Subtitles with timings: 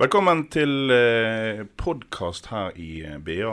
[0.00, 3.50] Velkommen til eh, podkast her i eh, BA.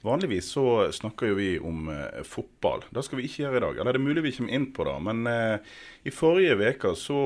[0.00, 2.86] Vanligvis så snakker jo vi om eh, fotball.
[2.88, 3.80] Det skal vi ikke gjøre i dag.
[3.82, 4.94] Eller det er mulig vi kommer inn på det.
[5.04, 5.74] Men eh,
[6.08, 7.18] i forrige uke så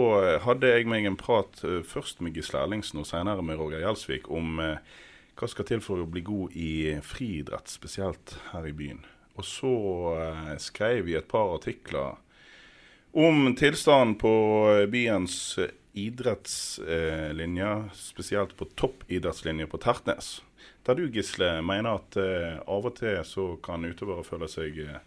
[0.42, 4.58] hadde jeg meg en prat først med Gisle Erlingsen og senere med Roger Gjelsvik om
[4.58, 9.04] hva skal til for å bli god i friidrett, spesielt her i byen.
[9.38, 9.76] Og så
[10.58, 12.18] skrev vi et par artikler
[13.14, 14.34] om tilstanden på
[14.90, 15.54] byens
[15.96, 20.42] idrettslinje, spesielt på toppidrettslinja på Tertnes.
[20.84, 25.00] Der du, Gisle, mener at eh, av og til så kan utøvere føle seg eh,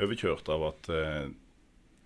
[0.00, 1.26] overkjørt av at eh,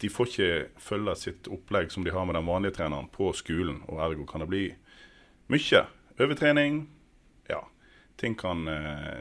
[0.00, 0.48] de får ikke
[0.82, 4.42] følge sitt opplegg som de har med den vanlige treneren på skolen, og ergo kan
[4.42, 4.64] det bli
[5.52, 5.84] mye
[6.16, 6.80] overtrening.
[7.52, 7.60] Ja,
[8.20, 8.66] ting kan,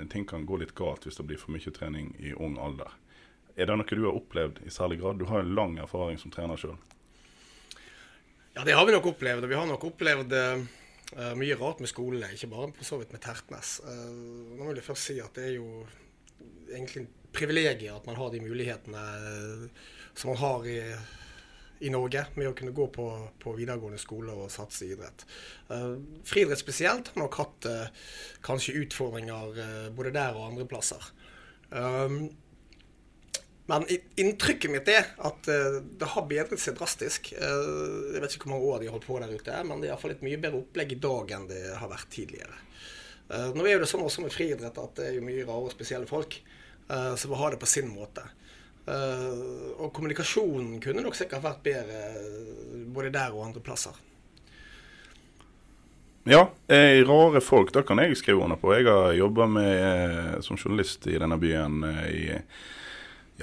[0.10, 2.90] ting kan gå litt galt hvis det blir for mye trening i ung alder.
[3.54, 5.22] Er det noe du har opplevd i særlig grad?
[5.22, 6.80] Du har en lang erfaring som trener sjøl.
[8.54, 9.46] Ja, det har vi nok opplevd.
[9.46, 13.14] Og vi har nok opplevd uh, mye rart med skolene, ikke bare på så vidt
[13.16, 13.80] med Tertnes.
[13.82, 15.82] Uh, nå vil jeg først si at det er jo
[16.70, 19.02] egentlig en privilegium at man har de mulighetene
[20.14, 20.78] som man har i,
[21.86, 23.08] i Norge med å kunne gå på,
[23.42, 25.26] på videregående skole og satse i idrett.
[25.72, 25.98] Uh,
[26.30, 28.06] friidrett spesielt har nok hatt uh,
[28.46, 31.10] kanskje utfordringer både der og andre plasser.
[31.74, 32.28] Um,
[33.66, 37.32] men inntrykket mitt er at eh, det har bedret seg drastisk.
[37.32, 37.70] Eh,
[38.12, 39.94] jeg vet ikke hvor mange år de har holdt på der ute, men det er
[39.94, 42.60] iallfall et mye bedre opplegg i dag enn det har vært tidligere.
[43.32, 46.10] Eh, nå er det sånn også med friidrett at det er mye rare og spesielle
[46.10, 46.42] folk
[46.84, 48.22] som vil ha det på sin måte.
[48.84, 52.02] Og kommunikasjonen kunne nok sikkert vært bedre
[52.94, 53.96] både der og andre plasser.
[56.28, 58.76] Ja, rare folk, det kan jeg skrive under på.
[58.76, 59.48] Jeg har jobba
[60.44, 61.80] som journalist i denne byen
[62.12, 62.28] i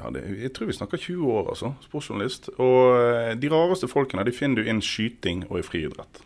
[0.00, 1.74] ja, det, jeg tror vi snakker 20 år, altså.
[1.84, 2.50] Sportsjournalist.
[2.58, 6.22] Og eh, de rareste folkene de finner du innen skyting og i friidrett.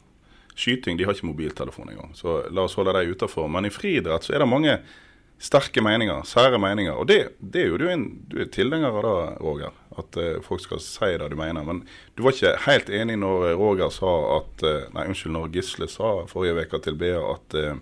[0.54, 3.50] Skyting de har ikke mobiltelefon engang, så la oss holde dem utafor.
[3.50, 4.78] Men i friidrett så er det mange
[5.42, 6.94] sterke meninger, sære meninger.
[6.94, 9.74] Og det, det er jo du, en, du er tilhenger av da, Roger.
[9.98, 11.66] At uh, folk skal si det du mener.
[11.66, 11.82] Men
[12.14, 16.14] du var ikke helt enig når Roger sa at uh, Nei, unnskyld, når Gisle sa
[16.30, 17.76] forrige uke til BA at eh,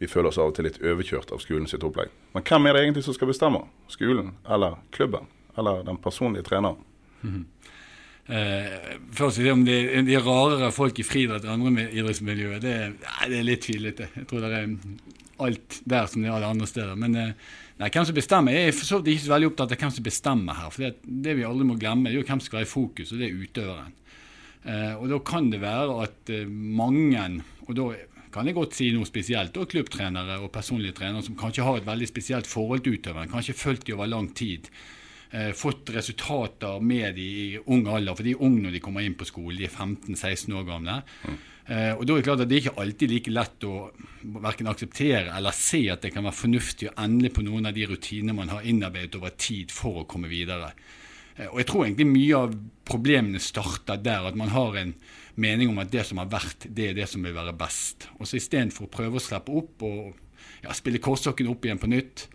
[0.00, 2.12] vi føler oss av og til litt overkjørt av skolen sitt opplegg.
[2.34, 3.66] Men hvem er det egentlig som skal bestemme?
[3.92, 5.28] Skolen eller klubben?
[5.60, 6.80] Eller den personlige treneren?
[8.30, 11.72] Eh, først vil jeg si om de, de er rarere folk i friidrett enn andre
[11.74, 12.74] med idrettsmiljøet, det,
[13.28, 14.08] det er litt tvilete.
[14.14, 14.68] Jeg tror det er
[15.40, 16.96] alt der som det er alle andre steder.
[17.00, 17.32] Men eh,
[17.80, 19.94] nei, hvem som bestemmer Jeg er for så vidt ikke så veldig opptatt av hvem
[19.96, 20.74] som bestemmer her.
[20.74, 20.92] For det,
[21.26, 23.28] det vi aldri må glemme, er jo hvem som skal være i fokus, og det
[23.28, 23.96] er utøveren.
[24.60, 27.26] Eh, og da kan det være at eh, mange,
[27.66, 27.90] og da
[28.32, 31.86] kan jeg godt si noe spesielt, og klubbtrenere og personlige trenere som kanskje har et
[31.88, 34.70] veldig spesielt forhold til utøveren, kanskje fulgt de over lang tid,
[35.32, 39.02] eh, fått resultater med de i ung alder, for de er unge når de kommer
[39.06, 41.02] inn på skolen, de er 15-16 år gamle.
[41.70, 43.74] Eh, og da er det klart at det er ikke alltid like lett å
[44.42, 47.84] hverken akseptere eller se at det kan være fornuftig å ende på noen av de
[47.86, 50.72] rutinene man har innarbeidet over tid for å komme videre.
[51.36, 54.94] Eh, Og jeg tror egentlig mye av problemene starter der, at man har en
[55.36, 58.08] mening om at det som har vært, det er det som vil være best.
[58.18, 60.14] Og så istedenfor å prøve å slippe opp og
[60.64, 62.28] ja, spille korsokken opp igjen på nytt,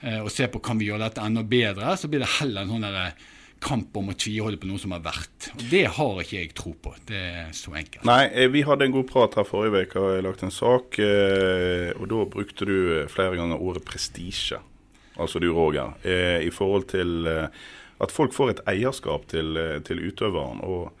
[0.00, 2.76] eh, og se på kan vi gjøre dette enda bedre, så blir det heller en
[2.76, 3.32] sånn der, eh,
[3.66, 5.48] kamp om å tviholde på noe som har vært.
[5.56, 6.92] Og det har ikke jeg tro på.
[7.08, 8.04] Det er så enkelt.
[8.04, 10.98] Nei, eh, vi hadde en god prat her forrige uke, og jeg lagt en sak.
[11.00, 14.60] eh, Og da brukte du flere ganger ordet prestisje,
[15.16, 20.60] altså du, Roger, i forhold til at folk får et eierskap til, til utøveren.
[20.60, 20.92] og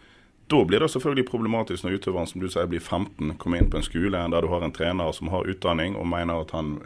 [0.46, 3.80] da blir det selvfølgelig problematisk når utøveren som du sier blir 15, kommer inn på
[3.80, 6.76] en skole der du har en trener som har utdanning og mener at han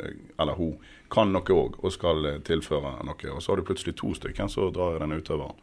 [0.41, 0.79] eller hun
[1.13, 3.35] kan noe òg og skal tilføre noe.
[3.35, 5.59] Og så har du plutselig to stykker som drar den utøveren.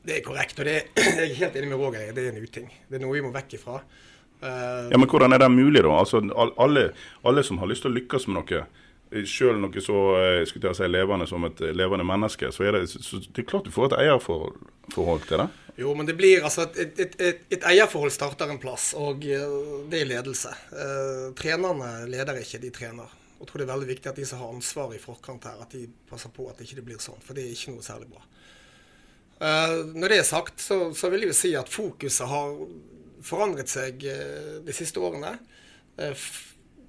[0.00, 0.86] Det er korrekt, og det er,
[1.20, 2.12] jeg er helt enig med Roger.
[2.16, 2.70] Det er en uting.
[2.88, 3.80] Det er noe vi må vekk ifra.
[4.40, 5.92] Uh, Ja, Men hvordan er det mulig, da?
[5.92, 6.22] Altså,
[6.56, 6.86] alle,
[7.24, 8.62] alle som har lyst til å lykkes med noe,
[9.10, 12.78] sjøl noe så eh, skulle jeg si, levende som et eh, levende menneske, så er
[12.78, 15.48] det, så, det er klart du får et eierforhold til det.
[15.80, 19.56] Jo, men det blir altså Et, et, et, et, eierforhold starter en plass, og eh,
[19.90, 20.52] det er ledelse.
[20.70, 23.16] Eh, trenerne leder ikke, de trener.
[23.40, 25.74] Jeg tror det er veldig viktig at de som har ansvaret i forkant her, at
[25.74, 27.22] de passer på at det ikke blir sånn.
[27.24, 28.22] For det er ikke noe særlig bra.
[29.40, 32.54] Eh, når det er sagt, så, så vil jeg jo si at fokuset har
[33.26, 34.04] forandret seg
[34.64, 35.34] de siste årene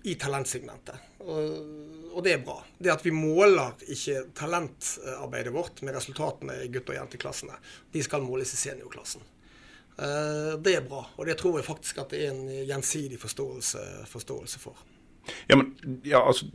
[0.08, 1.10] i talentsegmentet.
[1.28, 1.42] Og,
[2.12, 2.58] og, det er bra.
[2.78, 7.58] Det at vi måler ikke talentarbeidet vårt med resultatene i gutt- og jenteklassene.
[7.94, 9.24] De skal måles i seniorklassen.
[10.02, 14.62] Det er bra, og det tror jeg faktisk at det er en gjensidig forståelse, forståelse
[14.64, 14.80] for.
[15.52, 15.76] Ja, men,
[16.08, 16.48] ja, altså,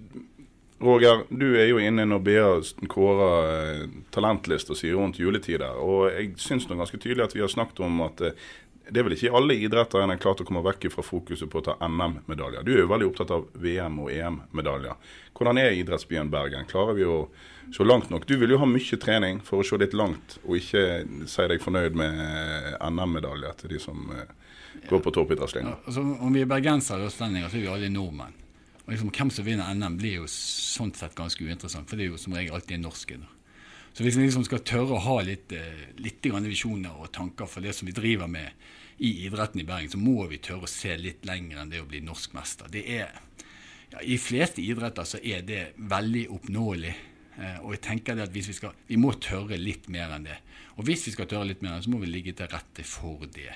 [0.80, 2.48] Roger, du er jo inne når BA
[2.92, 5.78] kårer eh, talentliste og sier rundt juletider.
[5.80, 8.42] Og jeg syns ganske tydelig at vi har snakket om at eh,
[8.90, 11.58] det er vel ikke alle idretter en har klart å komme vekk fra fokuset på
[11.58, 12.62] å ta NM-medaljer.
[12.62, 14.94] Du er jo veldig opptatt av VM- og EM-medaljer.
[15.36, 16.68] Hvordan er idrettsbyen Bergen?
[16.70, 17.18] Klarer vi å
[17.74, 18.28] se langt nok?
[18.30, 20.84] Du vil jo ha mye trening for å se litt langt, og ikke
[21.26, 24.06] si deg fornøyd med eh, NM-medaljer til de som
[24.86, 25.74] går på toppidrettslinja.
[25.74, 28.42] Ja, altså, om vi er bergensere og østlendinger, så er vi alle nordmenn.
[28.86, 32.14] Og liksom, Hvem som vinner NM, blir jo sånn sett ganske uinteressant, for det er
[32.14, 33.18] jo som regel alltid norske.
[33.96, 37.64] Så hvis vi liksom skal tørre å ha litt, eh, litt visjoner og tanker for
[37.64, 38.52] det som vi driver med
[38.98, 41.88] i idretten i Bergen, så må vi tørre å se litt lenger enn det å
[41.88, 42.68] bli norsk mester.
[42.68, 43.08] Det er,
[43.92, 46.94] ja, I fleste idretter så er det veldig oppnåelig.
[47.38, 50.36] Eh, og jeg tenker det at vi, skal, vi må tørre litt mer enn det.
[50.76, 53.54] Og hvis vi skal tørre litt mer så må vi ligge til rette for det.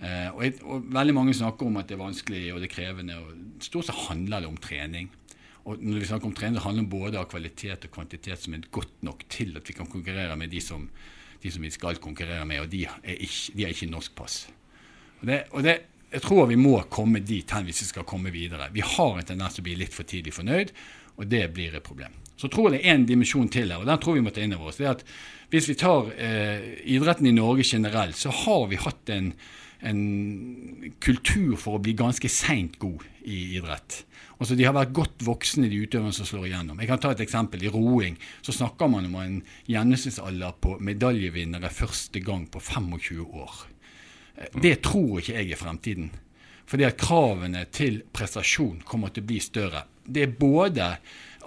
[0.00, 2.72] Uh, og, jeg, og, Veldig mange snakker om at det er vanskelig og det er
[2.72, 3.16] krevende.
[3.16, 5.10] og Stort sett handler det om trening.
[5.68, 8.68] Og når vi snakker om trening, det handler både om kvalitet og kvantitet som er
[8.72, 10.86] godt nok til at vi kan konkurrere med de som,
[11.42, 14.40] de som vi skal konkurrere med, og de er ikke, de er ikke norsk pass.
[15.20, 15.76] Og, det, og det,
[16.10, 18.70] jeg tror vi må komme dit hen hvis vi skal komme videre.
[18.72, 20.72] Vi har en tendens til å bli litt for tidlig fornøyd,
[21.20, 22.16] og det blir et problem.
[22.40, 24.40] Så tror jeg det er en dimensjon til her, og den tror vi må ta
[24.42, 24.80] inn over oss.
[24.80, 25.04] det er at
[25.50, 29.32] Hvis vi tar eh, idretten i Norge generelt, så har vi hatt en
[29.86, 34.02] en kultur for å bli ganske seint god i idrett.
[34.40, 36.80] Altså De har vært godt voksne, de utøverne som slår igjennom.
[36.80, 37.64] Jeg kan ta et eksempel.
[37.64, 39.38] I roing så snakker man om en
[39.68, 43.62] gjennomsnittsalder på medaljevinnere første gang på 25 år.
[44.56, 46.10] Det tror ikke jeg er fremtiden.
[46.70, 49.84] Fordi at kravene til prestasjon kommer til å bli større.
[50.06, 50.92] Det er både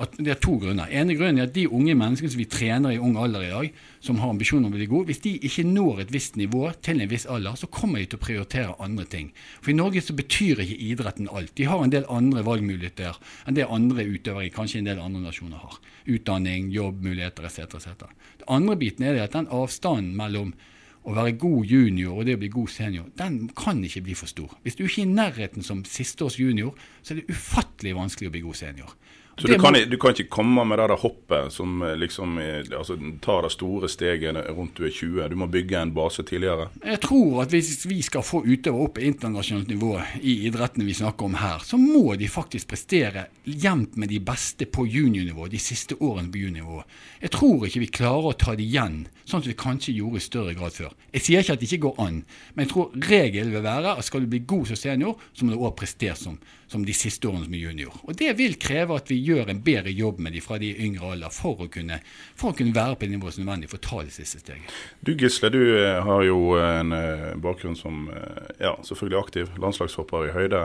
[0.01, 0.90] at det er to grunner.
[0.90, 3.75] ene grunnen er at de unge menneskene som vi trener i ung alder i dag,
[4.01, 7.01] som har ambisjoner om å bli gode, hvis de ikke når et visst nivå til
[7.01, 9.30] en viss alder, så kommer de til å prioritere andre ting.
[9.62, 11.54] For i Norge så betyr ikke idretten alt.
[11.60, 15.28] De har en del andre valgmuligheter enn det andre utøvere i kanskje en del andre
[15.28, 15.80] nasjoner har.
[16.10, 17.78] Utdanning, jobbmuligheter etc.
[17.78, 18.07] etc.
[18.42, 20.56] Det andre biten er at den avstanden mellom
[21.04, 24.31] å være god junior og det å bli god senior, den kan ikke bli for
[24.31, 24.54] stor.
[24.63, 26.72] Hvis du ikke er i nærheten som sisteårs junior,
[27.04, 28.94] så er det ufattelig vanskelig å bli god senior.
[29.38, 32.98] Så du kan, du kan, ikke komme med det der hoppet som eh, liksom altså,
[33.22, 35.30] tar det store steget rundt du er 20.
[35.32, 36.68] Du må bygge en base tidligere?
[36.86, 40.94] Jeg tror at hvis vi skal få utøvere opp på internasjonalt nivå i idrettene vi
[40.98, 45.62] snakker om her, så må de faktisk prestere jevnt med de beste på juniornivå de
[45.62, 46.84] siste årene på juniornivå.
[47.24, 50.28] Jeg tror ikke vi klarer å ta det igjen, sånn som vi kanskje gjorde i
[50.28, 50.94] større grad før.
[51.14, 52.22] Jeg sier ikke at det ikke går an,
[52.54, 55.56] men jeg tror regelen vil være at skal du bli god som senior, så må
[55.56, 56.38] du òg prestere som,
[56.70, 57.98] som de siste årene som junior.
[58.06, 61.14] Og det vil kreve at vi gjør en bedre jobb med dem fra de yngre
[61.16, 62.00] alder for å kunne,
[62.40, 64.42] for å kunne være på det nivået som er nødvendig for å ta det siste
[64.44, 64.74] steget.
[65.02, 70.28] Du Gisle, du eh, har jo en eh, bakgrunn som eh, ja, selvfølgelig aktiv landslagshopper
[70.28, 70.64] i høyde,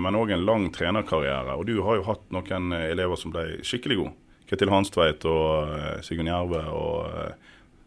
[0.00, 1.54] men òg en lang trenerkarriere.
[1.56, 4.16] Og du har jo hatt noen elever som ble skikkelig gode.
[4.50, 6.62] Ketil Hanstveit og Sigurd Jerve.
[6.74, 7.34] Og,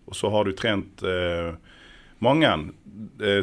[0.08, 1.52] og, så har du trent eh,
[2.24, 2.83] mange, eh,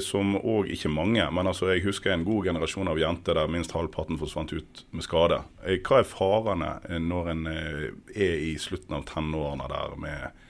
[0.02, 3.73] som òg ikke mange, men altså jeg husker en god generasjon av jenter der minst
[3.75, 5.41] halvparten forsvant ut med skade.
[5.65, 10.46] Eh, hva er farene eh, når en er i slutten av tenårene der med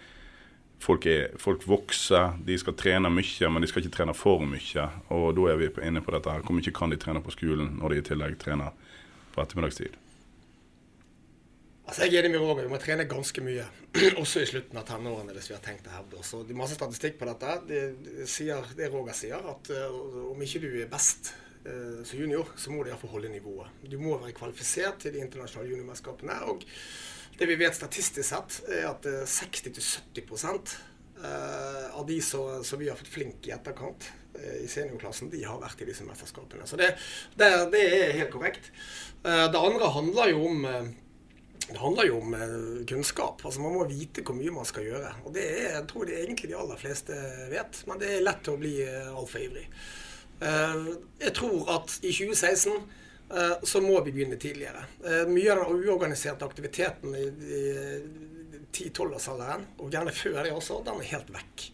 [0.85, 4.87] folk, er, folk vokser, de skal trene mye, men de skal ikke trene for mye.
[5.17, 6.45] Og da er vi inne på dette her.
[6.45, 8.77] Hvor mye kan de trene på skolen når de i tillegg trener
[9.35, 9.97] på ettermiddagstid?
[11.91, 12.69] Altså, jeg er enig med Roger.
[12.69, 13.65] Vi må trene ganske mye.
[14.23, 16.29] Også i slutten av tenårene, hvis vi har tenkt å hevde oss.
[16.47, 17.57] Det er masse statistikk på dette.
[17.67, 17.81] Det,
[18.31, 19.97] sier, det Roger sier, at uh,
[20.31, 21.33] om ikke du er best
[21.65, 23.83] uh, som junior, så må du iallfall holde nivået.
[23.91, 26.39] Du må være kvalifisert til de internasjonale juniormesterskapene.
[26.55, 26.63] Og
[27.43, 33.03] det vi vet statistisk sett, er at uh, 60-70 uh, av de som, vi har
[33.03, 34.13] fått flink i etterkant
[34.63, 36.71] i seniorklassen, de har vært i disse mesterskapene.
[36.71, 36.93] Så det,
[37.35, 38.71] det, det er helt korrekt.
[39.27, 40.63] det andre handler jo om
[41.73, 43.45] det handler jo om eh, kunnskap.
[43.45, 45.13] Altså Man må vite hvor mye man skal gjøre.
[45.25, 47.19] Og det er, jeg tror er egentlig de aller fleste
[47.53, 49.67] vet, men det er lett å bli eh, altfor ivrig.
[50.41, 50.89] Eh,
[51.27, 52.97] jeg tror at i 2016
[53.63, 54.81] så må vi begynne tidligere.
[55.31, 57.29] Mye av den uorganiserte aktiviteten i
[58.75, 61.67] 10-12-årsalderen, og gjerne før det også, den er helt vekk.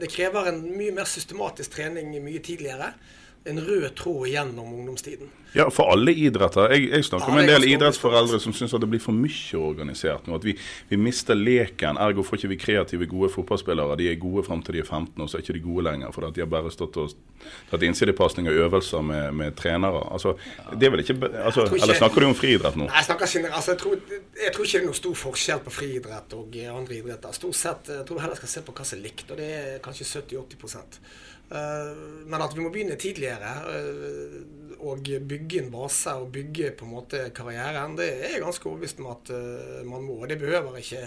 [0.00, 2.94] Det krever en mye mer systematisk trening mye tidligere.
[3.46, 5.30] En rød tråd gjennom ungdomstiden.
[5.56, 6.68] Ja, for alle idretter.
[6.74, 10.26] Jeg, jeg snakker Ja, med en del idrettsforeldre som syns det blir for mye organisert
[10.28, 10.36] nå.
[10.36, 10.52] At vi,
[10.90, 11.96] vi mister leken.
[12.02, 13.96] Ergo får ikke vi kreative, gode fotballspillere.
[13.96, 16.12] De er gode fram til de er 15, og så er ikke de gode lenger.
[16.12, 17.14] For de har bare stått og
[17.70, 20.04] tatt innsidepasning og øvelser med, med trenere.
[20.12, 20.36] Altså,
[20.76, 22.90] det er vel ikke, altså, ikke- Eller snakker du om friidrett nå?
[22.90, 23.96] Nei, Jeg, snakker generelt, altså, jeg, tror,
[24.44, 27.32] jeg tror ikke det er noe stor forskjell på friidrett og andre idretter.
[27.32, 29.48] Stort sett, Jeg tror heller heller skal se på hva som er likt, og det
[29.56, 34.38] er kanskje 70-80 Uh, Men at vi må begynne tidligere uh,
[34.86, 38.98] og bygge en base og bygge på en måte karrieren, det er jeg ganske overbevist
[39.00, 40.18] om at uh, man må.
[40.26, 41.04] Det behøver ikke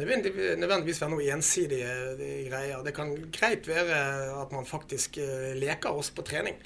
[0.00, 2.84] nødvendigvis, være noe ensidige eh, greier.
[2.86, 3.98] Det kan greit være
[4.40, 6.56] at man faktisk eh, leker også på trening.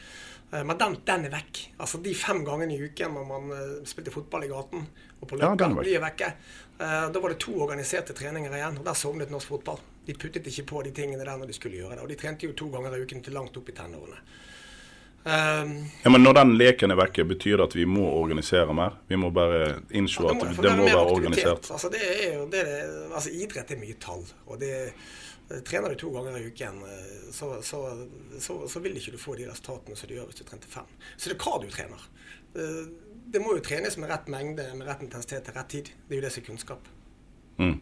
[0.52, 1.62] Eh, Men den, den er vekk.
[1.78, 4.86] Altså De fem gangene i uken når man eh, spilte fotball i gaten
[5.20, 5.82] og på Ja, vekk.
[5.84, 6.30] de er vekke.
[6.78, 9.82] Eh, Da var det to organiserte treninger igjen, og der sovnet norsk fotball.
[10.06, 12.02] De puttet ikke på de tingene der når de skulle gjøre det.
[12.04, 14.18] Og de trente jo to ganger i uken til langt opp i tenårene.
[15.24, 15.70] Um,
[16.02, 18.98] Ja, men Når den leken er vekke, betyr det at vi må organisere mer?
[19.08, 21.70] Vi må bare innse Ja, at det må, være organisert?
[21.72, 24.26] Altså, det er jo, det er, altså, idrett er mye tall.
[24.46, 27.80] og det eh, Trener du to ganger i uken, eh, så, så,
[28.40, 30.92] så, så vil ikke du få de resultatene som du gjør hvis du trente fem.
[31.16, 32.06] Så det er hva du trener.
[32.60, 32.84] Eh,
[33.34, 35.88] Det må jo trenes med rett mengde, med rett intensitet til rett tid.
[36.04, 36.88] Det er jo det som er kunnskap.
[37.56, 37.78] Mm.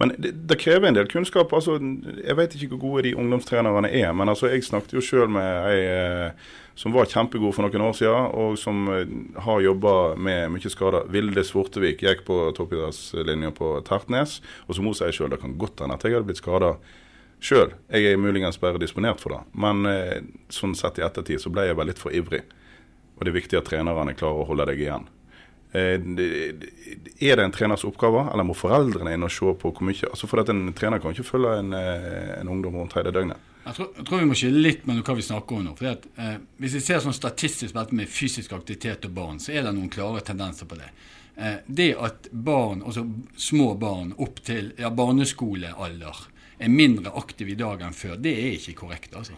[0.00, 1.52] Men det, det krever en del kunnskap.
[1.52, 4.12] altså Jeg vet ikke hvor gode de ungdomstrenerne er.
[4.16, 6.48] Men altså jeg snakket jo sjøl med ei eh,
[6.78, 9.10] som var kjempegod for noen år siden, og som eh,
[9.42, 11.08] har jobba med mye skader.
[11.10, 14.38] Vilde Svortevik gikk på toppidrettslinja på Tertnes.
[14.68, 16.76] Og som hun sier sjøl, det kan godt hende at jeg hadde blitt skada
[17.42, 17.74] sjøl.
[17.90, 19.42] Jeg er muligens bare disponert for det.
[19.58, 20.22] Men eh,
[20.54, 22.44] sånn sett i ettertid så ble jeg bare litt for ivrig.
[23.18, 25.10] Og det er viktig at trenerne klarer å holde deg igjen.
[25.72, 26.00] Eh,
[27.20, 30.28] Er det en treners oppgave, eller må foreldrene inn og se på hvor mye altså
[30.30, 33.36] For at En trener kan ikke følge en, eh, en ungdom rundt hele døgnet.
[33.66, 35.74] Jeg tror, jeg tror vi må skille litt mellom hva vi snakker om nå.
[35.76, 39.38] Fordi at, eh, hvis vi ser sånn statistisk på dette med fysisk aktivitet og barn,
[39.38, 40.88] så er det noen klare tendenser på det.
[41.36, 43.04] Eh, det at barn, altså
[43.36, 46.16] små barn opp til ja, barneskolealder,
[46.58, 49.14] er mindre aktive i dag enn før, det er ikke korrekt.
[49.14, 49.36] altså.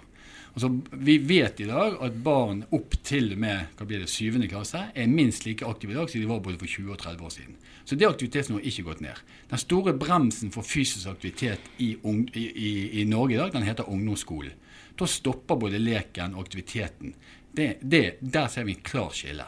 [0.51, 4.49] Altså, vi vet i dag at barn opp til og med hva blir det, syvende
[4.51, 7.27] klasse er minst like aktive i dag som de var både for 20 og 30
[7.29, 7.55] år siden.
[7.85, 9.23] Så det aktivitetsnivået har ikke gått ned.
[9.51, 13.89] Den store bremsen for fysisk aktivitet i, i, i, i Norge i dag, den heter
[13.89, 14.59] ungdomsskolen.
[14.99, 17.15] Da stopper både leken og aktiviteten.
[17.57, 19.47] Det, det, der ser vi en klart skille.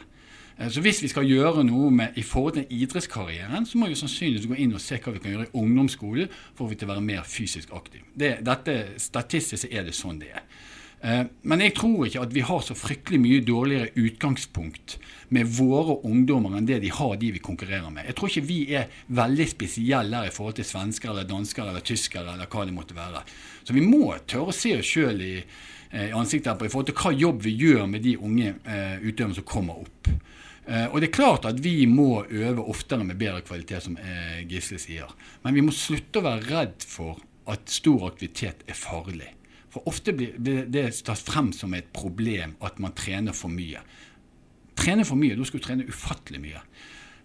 [0.58, 3.98] Eh, Så hvis vi skal gjøre noe med, i forhold til idrettskarrieren, så må vi
[3.98, 7.26] sannsynligvis gå inn og se hva vi kan gjøre i ungdomsskolen for å være mer
[7.26, 8.06] fysisk aktiv.
[8.14, 10.46] Det, dette, statistisk er det sånn det er.
[11.02, 14.98] Eh, Men jeg tror ikke at vi har så fryktelig mye dårligere utgangspunkt
[15.34, 18.06] med våre ungdommer enn det de har de vi konkurrerer med.
[18.06, 21.82] Jeg tror ikke vi er veldig spesielle her i forhold til svensker eller dansker eller
[21.82, 23.24] tyskere eller hva det måtte være.
[23.64, 25.34] Så vi må tørre å se oss sjøl i,
[25.90, 29.02] eh, i ansiktet på i forhold til hva jobb vi gjør med de unge eh,
[29.02, 30.14] utøverne som kommer opp.
[30.62, 33.96] Og det er klart at vi må øve oftere med bedre kvalitet, som
[34.46, 35.10] Gisle sier.
[35.42, 37.18] Men vi må slutte å være redd for
[37.50, 39.32] at stor aktivitet er farlig.
[39.72, 43.80] For ofte blir det tatt frem som et problem at man trener for mye.
[44.76, 46.60] Trene for mye, da skal du trene ufattelig mye.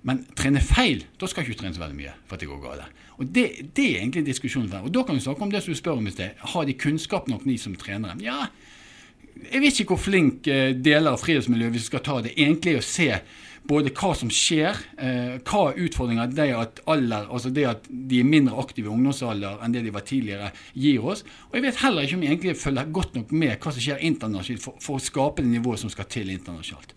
[0.07, 2.63] Men trene feil, da skal du ikke trene så veldig mye for at det går
[2.63, 3.03] galt.
[3.17, 4.87] Og det, det er egentlig diskusjonen for.
[4.87, 6.37] Og da kan du snakke om det som du spør om i sted.
[6.53, 8.15] Har de kunnskap nok, ni som trenere?
[8.23, 8.45] Ja,
[9.51, 12.33] jeg vet ikke hvor flink eh, deler av friidrettsmiljøet vi skal ta det.
[12.37, 13.09] Egentlig å se
[13.67, 18.21] både hva som skjer, eh, hva er utfordringer det at alder, altså det at de
[18.21, 21.23] er mindre aktive i ungdomsalder enn det de var tidligere, gir oss.
[21.49, 24.05] Og jeg vet heller ikke om vi egentlig følger godt nok med hva som skjer
[24.09, 26.95] internasjonalt for, for å skape det nivået som skal til internasjonalt.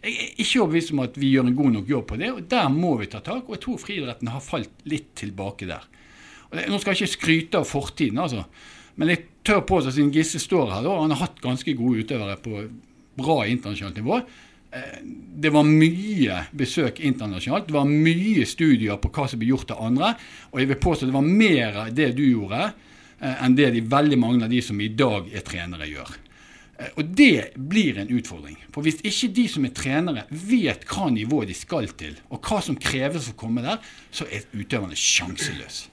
[0.00, 2.44] Jeg er ikke overbevist om at vi gjør en god nok jobb på det, og
[2.48, 3.44] der må vi ta tak.
[3.44, 5.84] Og jeg tror friidretten har falt litt tilbake der.
[6.50, 8.46] Det, nå skal jeg ikke skryte av fortiden, altså.
[8.96, 12.38] Men jeg tør påstå, siden Gisse står her, da, han har hatt ganske gode utøvere
[12.40, 12.62] på
[13.20, 14.22] bra internasjonalt nivå.
[14.70, 17.66] Det var mye besøk internasjonalt.
[17.66, 20.14] Det var mye studier på hva som ble gjort av andre.
[20.52, 22.72] Og jeg vil påstå det var mer av det du gjorde,
[23.20, 26.12] eh, enn det de veldig mange av de som i dag er trenere, gjør.
[26.78, 28.56] Eh, Og det blir en utfordring.
[28.72, 32.60] For hvis ikke de som er trenere vet hva nivå de skal til, og hva
[32.62, 33.78] som kreves for å komme der,
[34.12, 35.88] så er utøverne sjanseløse.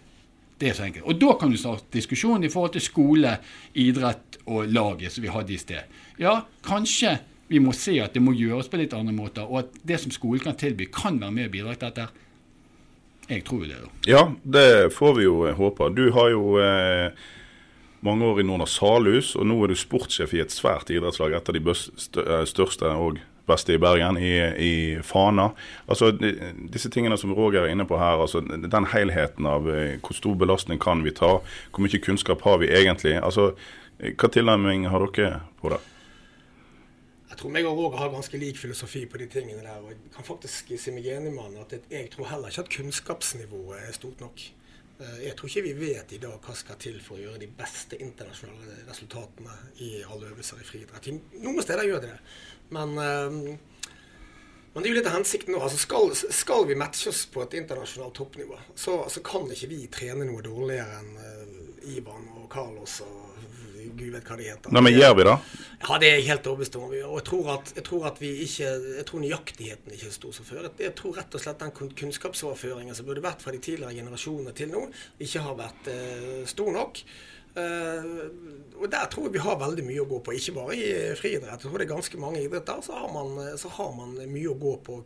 [0.60, 1.06] Det er så enkelt.
[1.06, 3.40] Og da kan du starte diskusjonen i forhold til skole,
[3.76, 5.84] idrett og laget som vi hadde i sted.
[6.18, 9.80] Ja, kanskje vi må se at det må gjøres på litt andre måter, og at
[9.88, 12.08] det som skolen kan tilby, kan være med og bidra til dette.
[13.28, 13.90] Jeg tror jo det, da.
[14.08, 15.90] Ja, det får vi jo eh, håpe.
[15.96, 17.26] Du har jo eh,
[18.08, 21.50] mange år i Norna Salhus, og nå er du sportssjef i et svært idrettslag, et
[21.52, 24.74] av de eh, største og beste i Bergen, i, i
[25.04, 25.50] Fana.
[25.88, 30.18] Altså, disse tingene som Roger er inne på her, altså, den helheten av eh, hvor
[30.18, 31.38] stor belastning kan vi ta,
[31.72, 33.18] hvor mye kunnskap har vi egentlig?
[33.22, 33.54] Altså,
[34.00, 35.82] eh, Hva tilnærming har dere på det?
[37.28, 39.82] Jeg tror meg og Roger har ganske lik filosofi på de tingene der.
[39.84, 42.76] og Jeg kan faktisk si meg enig med han at jeg tror heller ikke at
[42.78, 44.44] kunnskapsnivået er stort nok.
[45.00, 47.50] Eh, jeg tror ikke vi vet i dag hva skal til for å gjøre de
[47.60, 51.10] beste internasjonale resultatene i alle øvelser i friidrett.
[51.44, 52.22] Noen steder gjør de det.
[52.74, 53.36] Men, eh,
[54.72, 55.62] men, det er jo litt av hensikten nå.
[55.68, 59.84] Altså skal, skal, vi matche oss på et internasjonalt toppnivå, så, så, kan ikke vi
[59.92, 63.17] trene noe dårligere enn uh, Ivan og Carlos og
[63.98, 64.74] Gud vet hva det heter.
[64.76, 65.38] Nei, men Gjør vi det?
[65.84, 66.88] Ja, det er jeg helt overbevist om.
[66.90, 70.36] Og jeg tror, at, jeg tror at vi ikke Jeg tror nøyaktigheten ikke er stor
[70.36, 70.70] som før.
[70.82, 74.72] Jeg tror rett og slett den kunnskapsoverføringen som burde vært fra de tidligere generasjonene til
[74.74, 74.88] nå,
[75.24, 77.04] ikke har vært eh, stor nok.
[77.58, 78.30] Uh,
[78.78, 81.56] og Der tror jeg vi har veldig mye å gå på, ikke bare i friidrett.
[81.56, 84.58] Jeg tror det er ganske mange idretter så har man, så har man mye å
[84.62, 85.00] gå på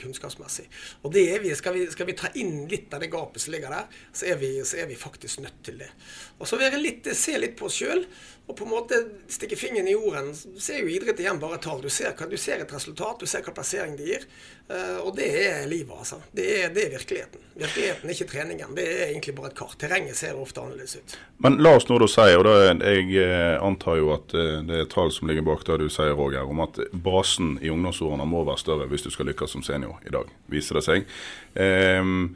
[0.00, 0.66] kunnskapsmessig.
[1.06, 3.54] Og det er vi, skal, vi, skal vi ta inn litt av det gapet som
[3.54, 5.92] ligger der, så er vi, så er vi faktisk nødt til det.
[6.40, 8.02] Og så være litt, se litt på oss sjøl
[8.46, 8.98] og på en måte
[9.30, 10.32] stikke fingeren i jorden.
[10.34, 11.78] Så er jo idrett igjen bare tall.
[11.82, 14.26] Du ser, du ser, et resultat, du ser hva plassering det gir.
[14.66, 16.18] Uh, og det er livet, altså.
[16.34, 17.46] Det er, det er, virkeligheten.
[17.54, 18.74] Virkeligheten er ikke treningen.
[18.76, 19.76] Det er egentlig bare et kart.
[19.78, 21.16] Terrenget ser ofte annerledes ut.
[21.46, 24.80] Men la oss nå da si, og da, jeg eh, antar jo at eh, det
[24.82, 28.42] er tall som ligger bak det du sier, Roger, om at basen i ungdomsårene må
[28.48, 31.06] være større hvis du skal lykkes som senior i dag, viser det seg.
[31.54, 32.32] Um,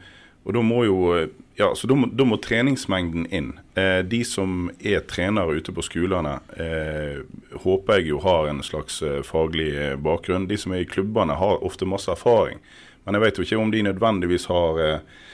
[0.47, 0.97] og da må jo
[1.59, 3.49] ja, så da må, da må treningsmengden inn.
[3.75, 7.23] Eh, de som er trenere ute på skolene, eh,
[7.65, 10.51] håper jeg jo har en slags eh, faglig eh, bakgrunn.
[10.51, 12.61] De som er i klubbene, har ofte masse erfaring.
[13.07, 15.25] Men jeg vet jo ikke om de nødvendigvis har eh,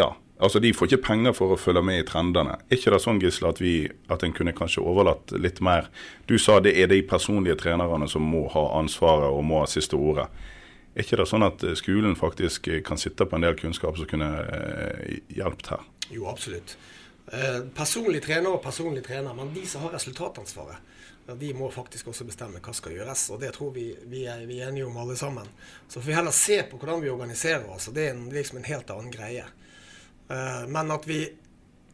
[0.00, 0.10] Ja,
[0.42, 2.58] altså de får ikke penger for å følge med i trendene.
[2.66, 3.74] Er ikke det sånn, Gisle, at, vi,
[4.10, 5.86] at en kunne kanskje overlatt litt mer
[6.26, 9.94] Du sa det er de personlige trenerne som må ha ansvaret og må ha siste
[9.94, 10.26] ordet.
[11.00, 13.96] Er ikke det sånn at eh, skolen faktisk eh, kan sitte på en del kunnskap
[13.96, 15.86] som kunne eh, hjulpet her?
[16.12, 16.76] Jo, absolutt.
[17.76, 20.88] Personlig trener og personlig trener, men de som har resultatansvaret,
[21.38, 23.22] de må faktisk også bestemme hva skal gjøres.
[23.30, 25.46] Og det tror vi vi er, vi er enige om alle sammen.
[25.86, 27.86] Så får vi heller se på hvordan vi organiserer oss.
[27.86, 29.46] og Det er en, liksom en helt annen greie.
[30.74, 31.20] Men at vi,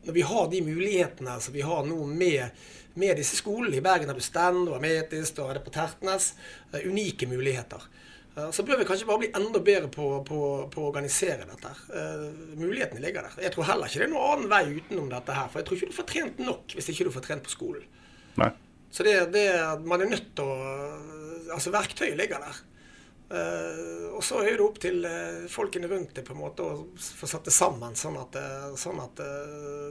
[0.08, 2.64] når vi har de mulighetene som vi har nå med,
[2.96, 6.32] med disse skolene I Bergen har du Stand og og er det på Tertnes.
[6.72, 7.84] Unike muligheter.
[8.52, 11.70] Så bør vi kanskje bare bli enda bedre på, på, på å organisere dette.
[11.88, 12.26] Uh,
[12.60, 13.38] mulighetene ligger der.
[13.46, 15.48] Jeg tror heller ikke det er noen annen vei utenom dette her.
[15.48, 17.86] For jeg tror ikke du får trent nok hvis ikke du får trent på skolen.
[18.36, 18.50] Nei.
[18.92, 19.46] Så det, det,
[19.88, 20.58] man er nødt til å
[21.46, 22.56] Altså, verktøyet ligger der.
[23.26, 27.26] Uh, og så det opp til uh, folkene rundt det på en måte å få
[27.26, 29.22] satt det sammen, sånn at, uh, sånn at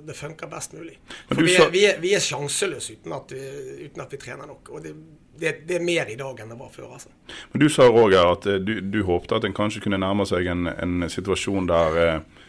[0.07, 0.95] det funker best mulig.
[1.27, 4.47] For vi er, vi, er, vi er, sjanseløse uten at, vi, uten at vi trener
[4.47, 4.71] nok.
[4.71, 4.95] Og det,
[5.39, 6.93] det, det, er mer i dag enn det var før.
[6.95, 7.11] altså.
[7.51, 10.47] Men Du sa Roger, at eh, du, du håpte at en kanskje kunne nærme seg
[10.51, 12.45] en, en situasjon der eh,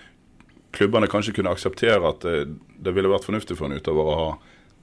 [0.76, 2.44] klubbene kanskje kunne akseptere at eh,
[2.76, 4.28] det ville vært fornuftig for en utover å ha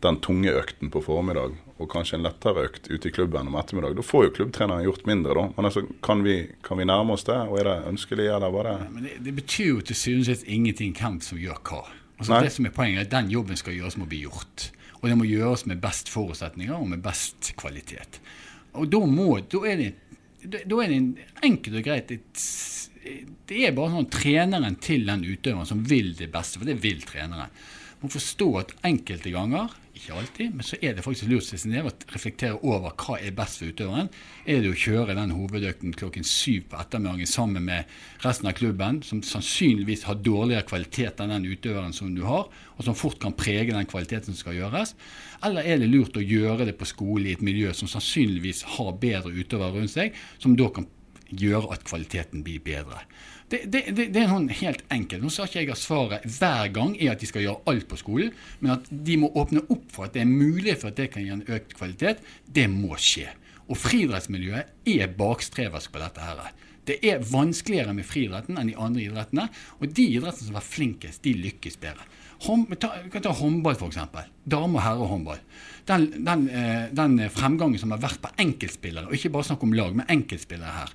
[0.04, 3.96] den tunge økten på formiddag og kanskje en lettere økt ute i klubben om ettermiddag.
[3.98, 5.48] Da får jo klubbtreneren gjort mindre, da.
[5.56, 7.40] Men altså, kan vi, kan vi nærme oss det?
[7.50, 10.30] Og er det ønskelig, eller hva det Men det, det betyr jo til syvende og
[10.32, 11.82] sist ingenting hvem som gjør hva.
[12.20, 14.70] Altså, det som er Poenget er at den jobben skal gjøres må bli gjort.
[15.02, 18.22] Og det må gjøres med best forutsetninger og med best kvalitet.
[18.80, 19.82] Og da, må, da, er,
[20.46, 21.02] det, da er det
[21.44, 22.14] enkelt og greit
[23.50, 27.04] Det er bare sånn treneren til den utøveren som vil det beste, for det vil
[27.04, 27.52] treneren.
[28.00, 32.60] Må forstå at enkelte ganger ikke alltid, men så er det faktisk lurt å reflektere
[32.62, 34.10] over hva er best for utøveren.
[34.46, 37.90] Er det å kjøre den hovedøkten klokken syv på ettermiddagen sammen med
[38.26, 42.88] resten av klubben, som sannsynligvis har dårligere kvalitet enn den utøveren som du har, og
[42.88, 44.96] som fort kan prege den kvaliteten som skal gjøres?
[45.44, 48.98] Eller er det lurt å gjøre det på skole i et miljø som sannsynligvis har
[49.00, 50.90] bedre utøvere rundt seg, som da kan
[51.34, 53.02] gjøre at kvaliteten blir bedre?
[53.52, 55.24] Det, det, det, er noen helt enkelt.
[55.24, 58.00] Nå sa ikke jeg at svaret hver gang er at de skal gjøre alt på
[58.00, 61.12] skolen, men at de må åpne opp for at det er mulig for at det
[61.14, 62.24] kan gi en økt kvalitet.
[62.46, 63.30] Det må skje.
[63.70, 66.24] Og friidrettsmiljøet er bakstreversk på dette.
[66.24, 66.52] her.
[66.84, 69.48] Det er vanskeligere med friidretten enn de andre idrettene.
[69.80, 72.10] Og de idrettene som var flinkest, de lykkes bedre.
[72.44, 72.76] Vi
[73.12, 74.02] kan ta håndball, f.eks.
[74.44, 75.40] Dame- og herrehåndball.
[75.88, 79.76] Den, den, eh, den fremgangen som har vært på enkeltspillere, og ikke bare snakk om
[79.76, 80.92] lag, men enkeltspillere her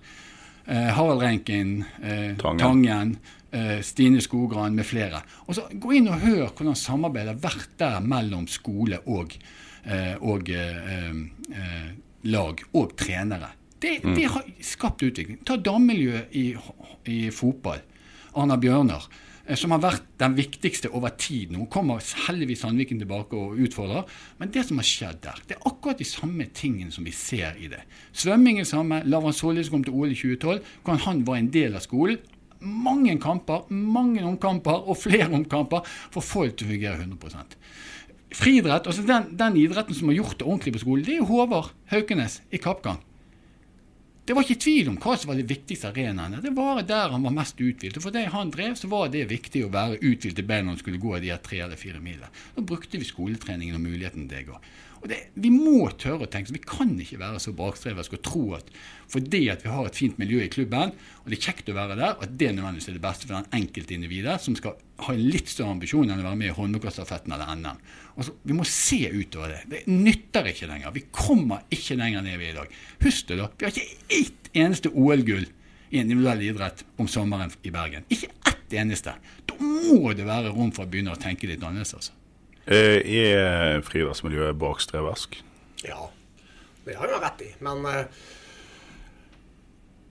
[0.69, 3.17] eh, Harald Renken, eh, Tangen, Tangen
[3.51, 5.23] eh, Stine Skogran med flere.
[5.47, 9.37] Og så Gå inn og hør hvordan samarbeidet har vært der mellom skole og,
[9.85, 11.15] eh, og eh,
[11.53, 11.87] eh,
[12.29, 13.55] lag og trenere.
[13.79, 14.15] Det, mm.
[14.17, 15.39] det, har skapt utvikling.
[15.47, 16.49] Ta damemiljøet i,
[17.07, 17.85] i fotball.
[18.39, 19.07] Arna Bjørnar.
[19.49, 21.53] Eh, som har vært den viktigste over tid.
[21.55, 24.09] Nå kommer heldigvis Sandviken tilbake og utfordrer.
[24.41, 27.57] Men det som har skjedd der, det er akkurat de samme tingene som vi ser
[27.57, 27.81] i det.
[28.13, 29.01] Svømming er samme.
[29.09, 32.21] Lavan Solli som kom til OL i 2012, hvordan han var en del av skolen.
[32.59, 37.55] Mange kamper, mange omkamper og flere omkamper for folk til å fungere 100%
[38.35, 41.71] Friidrett, altså den, den, idretten som har gjort det ordentlig på skolen, det er Håvard
[41.89, 42.99] Haukenes i kappgang.
[44.29, 46.43] Det var ikke tvil om hva som var de viktigste arenaene.
[46.45, 47.97] Det var der han var mest uthvilt.
[47.97, 50.75] Og for det han drev, så var det viktig å være uthvilt i beina når
[50.75, 52.29] han skulle gå de tre eller fire milene.
[52.53, 54.61] Da brukte vi skoletreningen og muligheten det går.
[55.03, 58.25] Og det, Vi må tørre å tenke så Vi kan ikke være så bakstreverske og
[58.27, 58.73] tro at
[59.09, 61.95] fordi at vi har et fint miljø i klubben, og det er kjekt å være
[61.97, 64.75] der, at det nødvendigvis er det beste for den enkelte individet som skal
[65.07, 67.81] ha en litt større ambisjon enn å være med i håndballstafetten eller NM.
[68.21, 69.63] Altså, vi må se utover det.
[69.73, 70.93] Det nytter ikke lenger.
[70.93, 72.77] Vi kommer ikke lenger ned vi er i dag.
[73.07, 73.49] Husk det, da.
[73.57, 75.49] Vi har ikke ett eneste OL-gull
[75.89, 78.05] i en individuell idrett om sommeren i Bergen.
[78.13, 79.17] Ikke ett eneste.
[79.49, 81.97] Da må det være rom for å begynne å tenke litt annerledes.
[81.97, 82.18] altså.
[82.69, 85.39] Eh, Er friidrettsmiljøet bakstreversk?
[85.87, 86.11] Ja,
[86.85, 87.49] det har du rett i.
[87.65, 88.03] Men uh,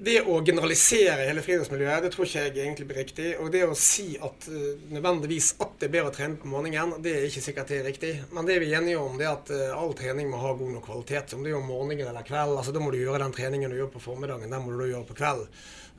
[0.02, 3.28] det å generalisere hele friidrettsmiljøet, det tror ikke jeg egentlig blir riktig.
[3.43, 4.50] Og det å si at
[4.93, 7.89] nødvendigvis at det er bedre å trene på morgenen, det er ikke sikkert det er
[7.91, 8.13] riktig.
[8.34, 10.86] Men det vi er enige om, det er at all trening må ha god nok
[10.89, 11.34] kvalitet.
[11.38, 13.78] Om det er om morgenen eller kveld, altså da må du gjøre den treningen du
[13.78, 15.46] gjør på formiddagen, den må du gjøre på kveld.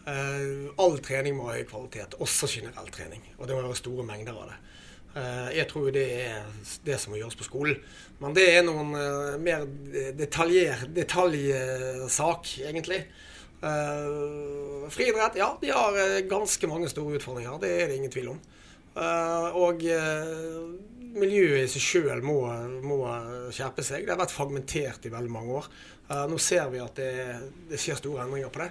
[0.08, 3.22] Uh, all trening må ha høy kvalitet, også generell trening.
[3.36, 4.58] Og det må være store mengder av det.
[5.14, 6.44] Jeg tror det er
[6.86, 7.78] det som må gjøres på skolen.
[8.20, 8.92] Men det er noen
[9.42, 9.64] mer
[10.18, 13.00] detaljer, detaljsak, egentlig.
[13.58, 15.98] Uh, friidrett, ja, de har
[16.30, 17.58] ganske mange store utfordringer.
[17.62, 18.38] Det er det ingen tvil om.
[19.58, 19.84] Og
[21.18, 22.40] miljøet i seg sjøl må,
[22.82, 22.98] må,
[23.54, 24.04] skjerpe seg.
[24.04, 25.68] Det har vært fragmentert i veldig mange år.
[26.30, 27.12] nå ser vi at det,
[27.70, 28.70] det, skjer store endringer på det.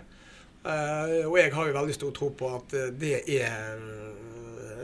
[1.23, 3.79] og jeg har jo veldig stor tro på at det er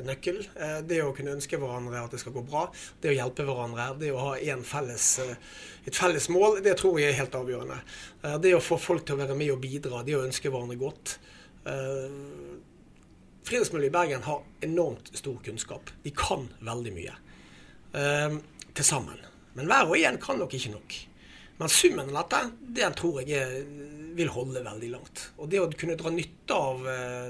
[0.07, 0.39] nøkkel.
[0.87, 2.65] Det å kunne ønske hverandre at det skal gå bra,
[3.03, 4.33] det å hjelpe hverandre, det å ha
[4.67, 5.07] felles,
[5.83, 7.79] et felles mål, det tror jeg er helt avgjørende.
[8.43, 11.17] Det å få folk til å være med og bidra, det å ønske hverandre godt.
[13.43, 15.91] Friluftsmiljøet i Bergen har enormt stor kunnskap.
[16.03, 17.15] De kan veldig mye
[17.93, 19.19] til sammen.
[19.53, 20.95] Men hver og en kan nok ikke nok.
[21.59, 22.39] Men summen av dette,
[22.79, 23.67] den tror jeg
[24.17, 25.27] vil holde veldig langt.
[25.37, 26.81] Og det å kunne dra nytte av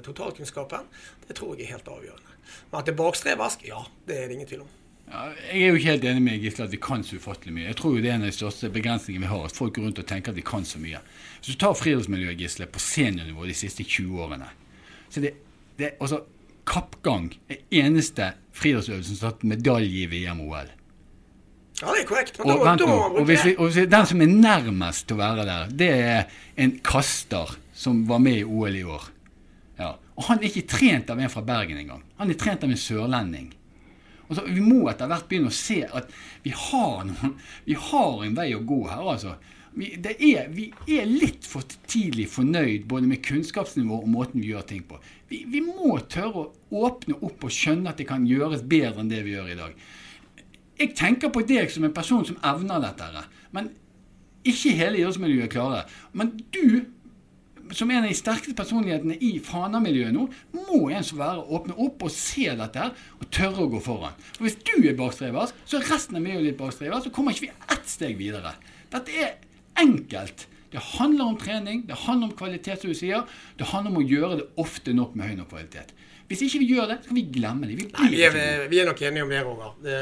[0.05, 0.87] totalkunnskapen,
[1.27, 2.32] det tror jeg er helt avgjørende.
[2.71, 4.71] Men at det er bakstreversk, ja, det er det ingen tvil om.
[5.13, 7.67] Ja, jeg er jo ikke helt enig med Gisle at vi kan så ufattelig mye.
[7.67, 9.87] Jeg tror jo det er en av de største begrensningene vi har, at folk går
[9.87, 11.01] rundt og tenker at de kan så mye.
[11.39, 14.51] Hvis du tar friluftsmiljøet Gisle, på seniornivå de siste 20 årene
[15.13, 15.35] så det,
[15.77, 16.23] det altså,
[16.65, 20.71] Kappgang er eneste friidrettsøvelsen som har tatt medalje i VM-OL.
[21.81, 22.39] Ja, det er korrekt.
[22.39, 25.21] Og, da, da må og, hvis vi, og hvis Den som er nærmest til å
[25.21, 26.31] være der, det er
[26.63, 29.09] en kaster som var med i OL i år.
[30.13, 32.03] Og han er ikke trent av en fra Bergen engang.
[32.19, 33.49] Han er trent av en sørlending.
[34.27, 36.13] Og så, vi må etter hvert begynne å se at
[36.45, 37.33] vi har, noen,
[37.67, 39.03] vi har en vei å gå her.
[39.15, 39.35] altså.
[39.73, 44.67] Vi, er, vi er litt for tidlig fornøyd både med kunnskapsnivå og måten vi gjør
[44.69, 44.99] ting på.
[45.31, 49.09] Vi, vi må tørre å åpne opp og skjønne at det kan gjøres bedre enn
[49.11, 49.77] det vi gjør i dag.
[50.77, 53.71] Jeg tenker på deg som en person som evner dette, men
[54.45, 55.97] ikke hele idrettsmiljøet klarer det.
[56.17, 56.85] Men du
[57.71, 60.27] som en av de sterkeste personlighetene i Fana-miljøet nå,
[60.67, 64.17] må en som være åpne opp og se dette her, og tørre å gå foran.
[64.35, 67.47] For Hvis du er bakstreversk, så er resten av miljøet ditt bakstreversk, så kommer ikke
[67.47, 68.55] vi ett steg videre.
[68.93, 69.37] Dette er
[69.81, 70.47] enkelt.
[70.73, 73.27] Det handler om trening, det handler om kvalitet, som du sier.
[73.59, 75.93] Det handler om å gjøre det ofte nok med høy nok kvalitet.
[76.29, 77.75] Hvis ikke vi gjør det, så kan vi glemme det.
[77.77, 79.75] Vi, Nei, vi, er, vi er nok enige om det, Roger.
[79.83, 79.99] Det,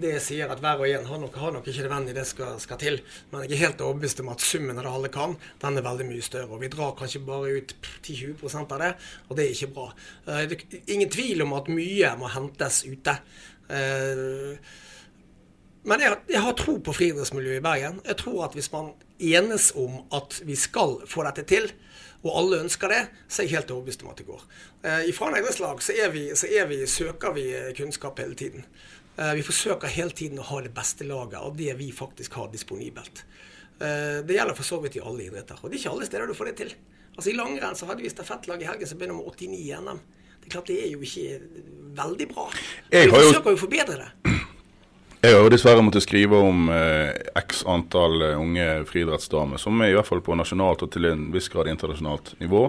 [0.00, 2.58] det jeg sier at hver og en har nok, har nok ikke nødvendig det skal,
[2.60, 2.98] skal til.
[3.30, 6.08] Men jeg er helt overbevist om at summen av det alle kan, den er veldig
[6.08, 6.50] mye større.
[6.52, 8.92] Og vi drar kanskje bare ut 10-20 av det,
[9.28, 9.86] og det er ikke bra.
[10.26, 13.18] Eh, Det ingen tvil om at mye må hentes ute.
[13.70, 14.58] Eh,
[15.86, 18.00] Men jeg, jeg har tro på friidrettsmiljøet i Bergen.
[18.04, 18.88] Jeg tror at hvis man
[19.22, 21.70] enes om at vi skal få dette til,
[22.26, 24.42] og alle ønsker det, så er jeg helt overbevist om at det går.
[24.82, 27.46] Eh, I Fana idrettslag så, vi, så vi, søker vi
[27.78, 28.64] kunnskap hele tiden.
[29.18, 32.50] Eh, Vi forsøker hele tiden å ha det beste laget av det vi faktisk har
[32.52, 33.24] disponibelt.
[33.80, 35.58] Eh, Det gjelder for så vidt i alle idretter.
[35.62, 36.74] Og det er ikke alle steder du får det til.
[37.16, 40.00] Altså I langrenn så hadde vi stafettlag i helgen som ble nummer 89 i NM.
[40.40, 41.40] Det er klart det er jo ikke
[41.96, 42.50] veldig bra.
[42.92, 44.10] Vi forsøker jo å forbedre det.
[45.24, 49.94] Jeg har jo dessverre måttet skrive om eh, x antall eh, unge friidrettsdamer som i
[49.96, 52.68] hvert fall på nasjonalt og til en viss grad internasjonalt nivå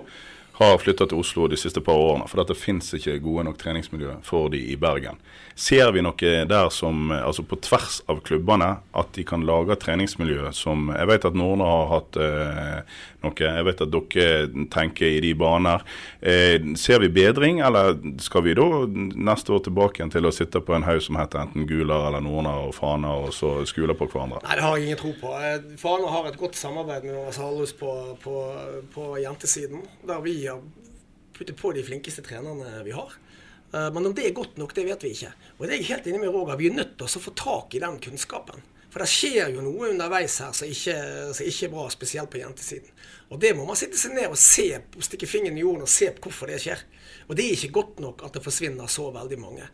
[0.58, 2.28] har flytta til Oslo de siste par årene.
[2.30, 5.20] For det fins ikke gode nok treningsmiljø for de i Bergen.
[5.58, 9.78] Ser vi noe der som, eh, altså på tvers av klubbene, at de kan lage
[9.82, 12.82] treningsmiljø som Jeg vet at Norne har hatt eh,
[13.26, 15.84] noe, jeg vet at dere tenker i de baner.
[16.22, 20.62] Eh, ser vi bedring, eller skal vi da neste år tilbake igjen til å sitte
[20.62, 24.10] på en haug som heter enten Gular eller Norna og Fana, og så skule på
[24.10, 24.42] hverandre?
[24.46, 25.34] Nei, det har jeg ingen tro på.
[25.42, 27.94] Eh, Fana har et godt samarbeid med Halhus på,
[28.24, 28.36] på,
[28.94, 30.64] på jentesiden, der vi har
[31.38, 33.14] puttet på de flinkeste trenerne vi har.
[33.74, 35.34] Eh, Men om det er godt nok, det vet vi ikke.
[35.58, 36.58] Og det er jeg helt enig med Roger.
[36.58, 38.64] Vi er nødt til å få tak i den kunnskapen.
[38.90, 40.96] For det skjer jo noe underveis her som ikke,
[41.36, 42.94] som ikke er bra, spesielt på jentesiden.
[43.30, 44.70] Og det må man sitte seg ned og se,
[45.04, 46.82] stikke fingeren i jorden og se på hvorfor det skjer.
[47.28, 49.66] Og det er ikke godt nok at det forsvinner så veldig mange.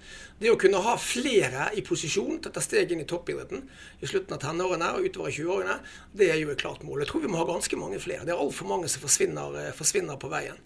[0.42, 3.62] Det å kunne ha flere i posisjon til å ta steg inn i toppidretten
[4.02, 5.76] i slutten av tenårene og utover i 20-årene,
[6.18, 7.04] det er jo et klart mål.
[7.04, 8.26] Jeg tror vi må ha ganske mange flere.
[8.26, 10.58] Det er altfor mange som forsvinner, eh, forsvinner, på veien.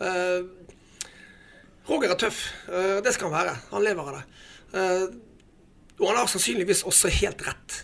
[0.00, 0.48] Uh,
[1.88, 2.40] Roger er tøff.
[2.64, 3.56] Uh, det skal han være.
[3.74, 4.24] Han lever av det.
[4.72, 5.06] Uh,
[6.00, 7.82] og han har sannsynligvis også helt rett.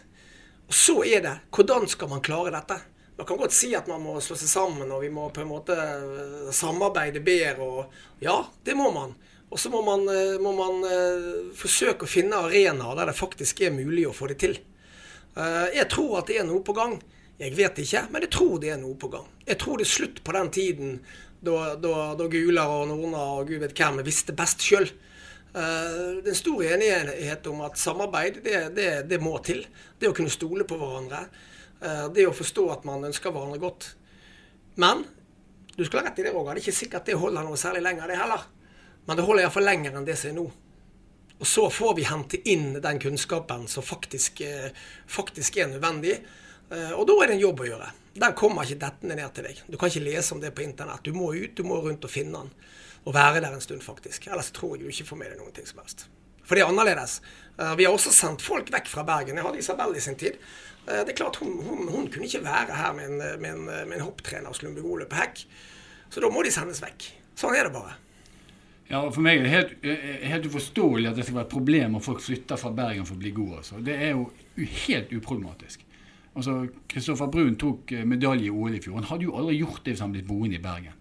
[0.68, 2.80] Og så er det hvordan skal man klare dette?
[3.18, 5.50] Man kan godt si at man må slå seg sammen og vi må på en
[5.50, 7.66] måte eh, samarbeide bedre.
[7.66, 9.16] Og ja, det må man.
[9.50, 13.74] Og så må eh, må man uh, forsøke å finne arenaer der det faktisk er
[13.74, 14.58] mulig å få det til.
[15.38, 16.96] Jeg tror at det er noe på gang.
[17.38, 19.26] Jeg vet ikke, men jeg tror det er noe på gang.
[19.46, 20.96] Jeg tror det er slutt på den tiden
[21.38, 24.88] da, da, da Guler og Norna og gud vet hvem visste best sjøl.
[25.52, 29.62] Det er en stor enighet om at samarbeid, det, det, det, må til.
[30.00, 31.22] Det å kunne stole på hverandre.
[31.78, 33.92] Uh, det å forstå at man ønsker hverandre godt.
[34.82, 35.04] Men
[35.76, 36.56] du skal ha rett i det, Roger.
[36.56, 38.48] Det er ikke sikkert det holder noe særlig lenger, det heller.
[39.06, 40.48] Men det holder iallfall lenger enn det som er nå.
[41.38, 44.68] Og så får vi hente inn den kunnskapen som faktisk, uh,
[45.06, 46.18] faktisk er nødvendig.
[46.68, 47.86] Og da er det en jobb å gjøre.
[48.20, 49.62] Den kommer ikke dettende ned til deg.
[49.72, 51.00] Du kan ikke lese om det på internett.
[51.00, 52.50] Du må ut, du må rundt og finne den
[53.08, 54.26] Og være der en stund, faktisk.
[54.28, 56.04] Ellers tror jeg du ikke får med deg noen ting som helst.
[56.44, 57.18] For det er annerledes.
[57.76, 59.36] Vi har også sendt folk vekk fra Bergen.
[59.36, 60.36] Jeg hadde Isabel i sin tid.
[60.88, 63.64] Uh, det er klart, hun, hun, hun, kunne ikke være her med en, med en,
[63.68, 65.44] med en hopptrener hos Lundby Gole på hekk.
[66.08, 67.10] Så da må de sendes vekk.
[67.38, 67.98] Sånn er det bare.
[68.88, 71.98] Ja, For meg er det helt, eh, helt uforståelig at det skal være et problem
[71.98, 73.60] om folk flytter fra Bergen for å bli gode.
[73.60, 73.82] Altså.
[73.84, 74.30] Det er jo
[74.86, 75.84] helt uproblematisk.
[76.38, 76.54] Altså,
[76.88, 78.96] Kristoffer Brun tok medalje i OL i fjor.
[79.00, 80.96] Han hadde jo aldri gjort det hvis han ble boende i Bergen.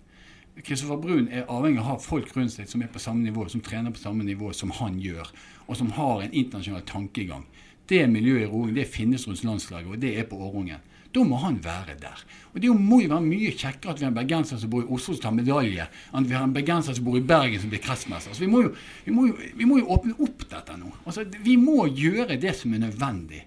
[0.65, 3.45] Kristoffer Brun er avhengig av å ha folk rundt seg som er på samme nivå,
[3.52, 5.30] som trener på samme nivå som han gjør,
[5.67, 7.45] og som har en internasjonal tankegang.
[7.88, 10.84] Det miljøet i roing det finnes rundt landslaget, og det er på Årungen.
[11.15, 12.23] Da må han være der.
[12.54, 14.91] Og Det må jo være mye kjekkere at vi har en bergenser som bor i
[14.91, 17.71] Oslo som tar medalje, enn at vi har en bergenser som bor i Bergen som
[17.71, 18.34] blir kretsmester.
[18.34, 18.73] Altså, vi, må jo,
[19.06, 20.91] vi, må jo, vi må jo åpne opp dette nå.
[21.06, 23.45] Altså, vi må gjøre det som er nødvendig.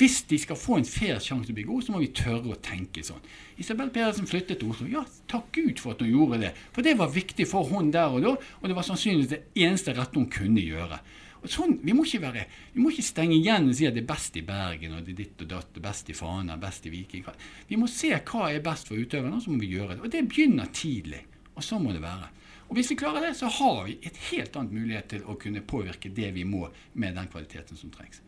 [0.00, 2.54] Hvis de skal få en fair sjanse til å bli gode, så må vi tørre
[2.54, 3.20] å tenke sånn.
[3.60, 4.86] Isabel Pedersen flyttet til Oslo.
[4.88, 6.52] Ja, takk Gud for at hun gjorde det.
[6.72, 9.92] For det var viktig for hun der og da, og det var sannsynligvis det eneste
[9.98, 11.00] rette hun kunne gjøre.
[11.40, 12.42] Og sånn, vi, må ikke være,
[12.74, 15.14] vi må ikke stenge igjen og si at det er best i Bergen og det
[15.14, 17.24] er ditt og datt, best i Fana, best i Viking.
[17.68, 20.02] Vi må se hva er best for utøverne, og så må vi gjøre det.
[20.04, 21.22] Og det begynner tidlig.
[21.54, 22.28] Og så må det være.
[22.70, 25.64] Og Hvis vi klarer det, så har vi et helt annet mulighet til å kunne
[25.66, 28.22] påvirke det vi må med den kvaliteten som trengs.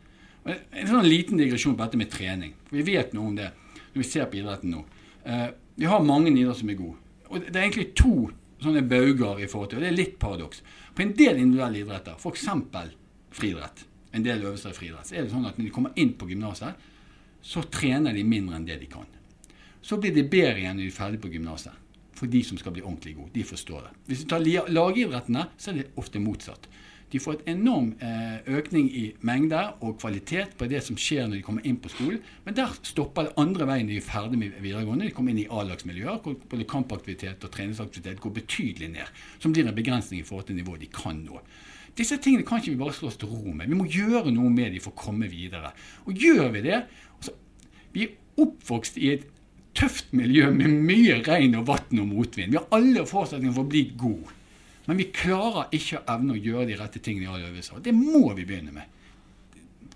[0.44, 2.56] En sånn liten digresjon på dette med trening.
[2.72, 3.52] Vi vet noe om det
[3.92, 4.80] når vi ser på idretten nå.
[5.22, 6.98] Uh, vi har mange idretter som er gode.
[7.28, 8.16] Og det er egentlig to
[8.62, 10.62] sånne bauger i forhold til, og det er litt paradoks.
[10.94, 12.48] På en del individuelle idretter, f.eks.
[13.36, 16.14] friidrett, en del øvelser i friidrett, så er det sånn at når de kommer inn
[16.18, 16.88] på gymnaset,
[17.42, 19.08] så trener de mindre enn det de kan.
[19.82, 21.74] Så blir de bedre igjen når de er ferdig på gymnaset.
[22.14, 23.32] For de som skal bli ordentlig gode.
[23.34, 23.92] De forstår det.
[24.06, 26.68] Hvis vi tar lagidrettene, så er det ofte motsatt.
[27.12, 31.40] De får et enorm eh, økning i mengde og kvalitet på det som skjer når
[31.40, 32.22] de kommer inn på skolen.
[32.46, 35.10] Men der stopper det andre veien når de er ferdig med videregående.
[35.10, 39.20] De kommer inn i A-lagsmiljøer hvor både kampaktivitet og treningsaktivitet går betydelig ned.
[39.42, 41.42] Som blir en begrensning i forhold til nivået de kan nå.
[41.98, 43.68] Disse tingene kan ikke vi bare slå oss til ro med.
[43.68, 45.74] Vi må gjøre noe med dem for å komme videre.
[46.08, 47.36] Og gjør vi det altså,
[47.92, 49.26] Vi er oppvokst i et
[49.76, 52.52] tøft miljø med mye regn og vann og motvind.
[52.52, 54.38] Vi har alle forutsetninger for å bli gode.
[54.86, 57.82] Men vi klarer ikke å evne å gjøre de rette tingene i alle øvelser.
[57.84, 58.96] Det må vi begynne med.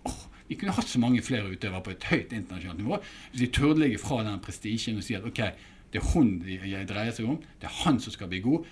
[0.06, 3.48] Oh, vi kunne hatt så mange flere utøvere på et høyt internasjonalt nivå hvis vi
[3.56, 5.42] turde legge fra den prestisjen og si at ok,
[5.96, 7.38] det er hun jeg dreier seg om.
[7.60, 8.66] Det er han som skal bli god.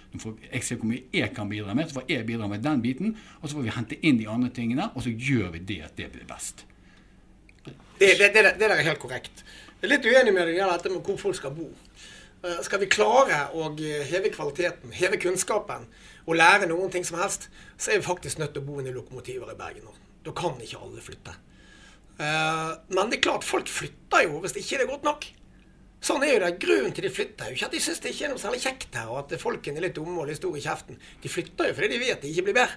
[0.52, 3.14] Jeg ser hvor mye jeg kan bidra med, så får jeg bidra med den biten.
[3.40, 5.94] Og så får vi hente inn de andre tingene, og så gjør vi det at
[5.96, 6.66] det blir best.
[7.64, 9.44] Det, det, det, det der er helt korrekt.
[9.80, 11.70] Jeg er litt uenig med deg i dette med hvor folk skal bo.
[12.44, 13.70] Eh, skal vi klare å
[14.10, 15.86] heve kvaliteten, heve kunnskapen
[16.26, 17.48] og lære noen ting som helst,
[17.80, 19.96] så er vi faktisk nødt til å bo inne i lokomotiver i Bergen nå.
[20.24, 21.32] Da kan ikke alle flytte.
[22.20, 25.30] Eh, men det er klart, folk flytter jo hvis det ikke er godt nok.
[26.04, 26.50] Sånn er jo det.
[26.60, 28.60] Grunnen til de flytter er jo ikke at de syns det ikke er noe særlig
[28.64, 30.98] kjekt her, og at folkene er litt dumme og litt store i kjeften.
[31.22, 32.76] De flytter jo fordi de vet det ikke blir bedre.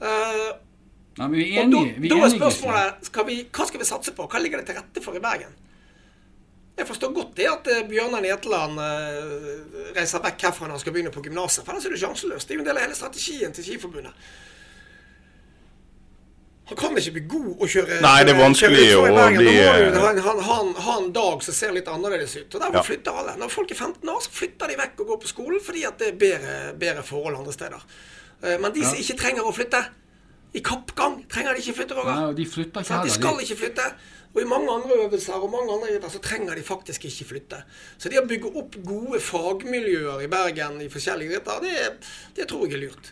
[0.00, 0.50] Uh,
[1.20, 1.96] Nei, vi er enige.
[1.96, 4.28] Da, da er spørsmålet skal vi, hva skal vi satse på?
[4.30, 5.56] Hva ligger det til rette for i Bergen?
[6.80, 10.94] Jeg forstår godt det at eh, Bjørnar Netland uh, reiser vekk herfra når han skal
[10.94, 11.64] begynne på gymnaset.
[11.64, 12.48] For ellers er det sjanseløst.
[12.48, 14.30] Det er jo en del av hele strategien til Skiforbundet.
[16.70, 19.00] Han kan ikke bli god å kjøre Nei, det er vanskelig å
[19.34, 22.46] bli Han har en dag som ser litt annerledes ut.
[22.46, 22.84] Og Derfor ja.
[22.86, 23.34] flytter alle.
[23.40, 25.98] Når folk er 15 år, så flytter de vekk og går på skolen fordi at
[25.98, 27.88] det er bedre, bedre forhold andre steder.
[28.38, 29.82] Uh, men de som ikke trenger å flytte,
[30.50, 32.16] I kappgang trenger de ikke flytte, Roger.
[32.16, 33.06] Nei, de flytter ikke Sant?
[33.06, 33.84] De skal ikke flytte.
[34.30, 37.60] Og i mange andre øvelser og mange andre øvelser så trenger de faktisk ikke flytte.
[37.98, 42.66] Så det å bygge opp gode fagmiljøer i Bergen i forskjellige idretter, det, det tror
[42.66, 43.10] jeg er lurt.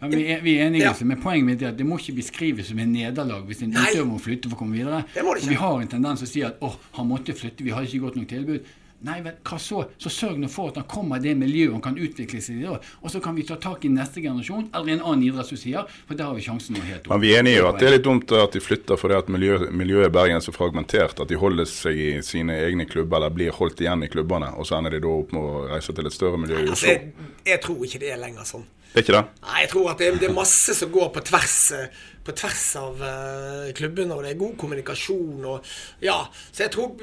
[0.00, 0.92] Ja, vi, er, vi er enige, Ja.
[1.08, 4.04] Men poenget mitt er at det må ikke beskrives som en nederlag hvis en utøver
[4.10, 5.04] må flytte for å komme videre.
[5.14, 5.48] Det må det ikke.
[5.48, 7.88] Og vi har en tendens til å si at åh, han måtte flytte, vi hadde
[7.88, 8.68] ikke godt nok tilbud.
[9.04, 9.82] Nei, vel, hva så?
[10.00, 12.68] Så sørg nå for at han kommer i det miljøet han kan utvikle seg i.
[12.70, 15.90] Og så kan vi ta tak i neste generasjon, eller en annen idrett som sier,
[16.08, 17.12] for der har vi sjansen nå helt opp.
[17.12, 19.28] Men vi er enige i at det er litt dumt at de flytter fordi at
[19.32, 23.20] miljø, miljøet i Bergen er så fragmentert at de holder seg i sine egne klubber
[23.20, 25.94] eller blir holdt igjen i klubbene, og så ender de da opp med å reise
[25.96, 28.66] til et større miljø i Altså, jeg, jeg tror ikke det er lenger sånn.
[28.96, 29.24] Det er ikke det?
[29.44, 32.64] Nei, jeg tror at det, det er masse som går på tvers, eh, på tvers
[32.80, 35.70] av uh, klubbene, og det er god kommunikasjon og
[36.04, 36.18] Ja.
[36.50, 36.96] Så jeg tror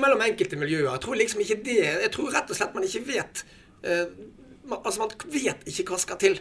[0.00, 0.90] Mellom enkelte miljøer.
[0.92, 3.44] Jeg tror liksom ikke det Jeg tror rett og slett man ikke vet
[3.84, 4.06] uh,
[4.64, 6.40] man, Altså, man vet ikke hva skal til.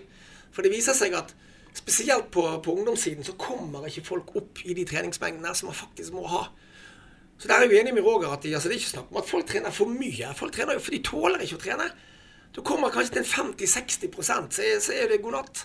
[0.54, 1.36] For det viser seg at
[1.74, 6.14] spesielt på, på ungdomssiden så kommer ikke folk opp i de treningsmengdene som man faktisk
[6.14, 6.46] må ha.
[7.38, 9.18] Så der er jeg enig med Roger at de, altså det er ikke snakk om
[9.20, 10.30] at folk trener for mye.
[10.38, 11.88] Folk trener jo for de tåler ikke å trene.
[12.54, 14.36] Du kommer kanskje til 50-60 så,
[14.86, 15.64] så er det god natt.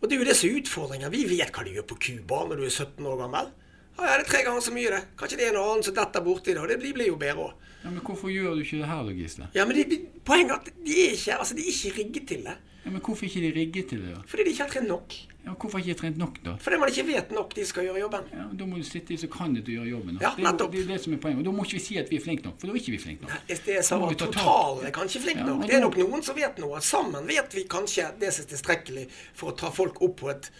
[0.00, 1.12] Og det er jo det som er utfordringen.
[1.12, 3.48] Vi vet hva de gjør på Cuba når du er 17 år gammel.
[3.96, 5.04] Ja, det er tre ganger så mye, det.
[5.16, 7.46] Kanskje det er noe annet som detter borti det, og det blir, blir jo bedre
[7.46, 7.68] òg.
[7.80, 9.48] Ja, men hvorfor gjør du ikke det her, da, Gisle?
[9.56, 12.44] Ja, men det, poenget er at de er ikke, altså, de er ikke rigget til
[12.44, 12.56] det.
[12.84, 14.20] Ja, men hvorfor ikke de rigget til det, da?
[14.28, 15.16] Fordi de ikke har trent nok.
[15.46, 16.56] Ja, hvorfor ikke trent nok, da?
[16.58, 18.24] Fordi man ikke vet nok de skal gjøre jobben.
[18.34, 20.16] Ja, Da må du sitte i så kan du gjøre jobben.
[20.20, 21.38] Ja, det, er det er det som er poenget.
[21.38, 22.94] Og Da må ikke vi si at vi er flinke nok, for da er ikke
[22.96, 23.34] vi flinke nok.
[23.36, 25.62] Nei, det er samme sånn totalen er kanskje flink nok.
[25.68, 26.80] Det er nok noen som vet noe.
[26.82, 29.06] Sammen vet vi kanskje det som er tilstrekkelig
[29.38, 30.50] for å ta folk opp på et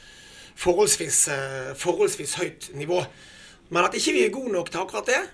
[0.55, 3.03] forholdsvis, eh, forholdsvis høyt nivå.
[3.71, 5.25] Men at ikke vi er gode nok til akkurat det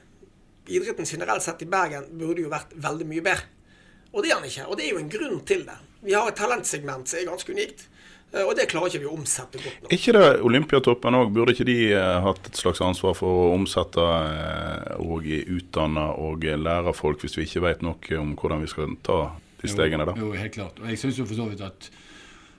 [0.73, 3.49] Idretten generelt sett i Bergen burde jo vært veldig mye bedre.
[4.15, 4.67] Og det er han ikke.
[4.71, 5.75] Og det er jo en grunn til det.
[6.07, 7.89] Vi har et talentsegment som er ganske unikt.
[8.33, 9.95] Eh, Og det klarer ikke vi å omsette godt nok.
[9.97, 11.33] ikke det Olympiatoppen òg?
[11.37, 16.47] Burde ikke de eh, hatt et slags ansvar for å omsette eh, og utdanne og
[16.67, 19.21] lære folk, hvis vi ikke vet nok om hvordan vi skal ta
[19.63, 20.17] de stegene, da?
[20.19, 20.81] Jo, jo, helt klart.
[20.83, 21.93] Og jeg synes jo for så vidt at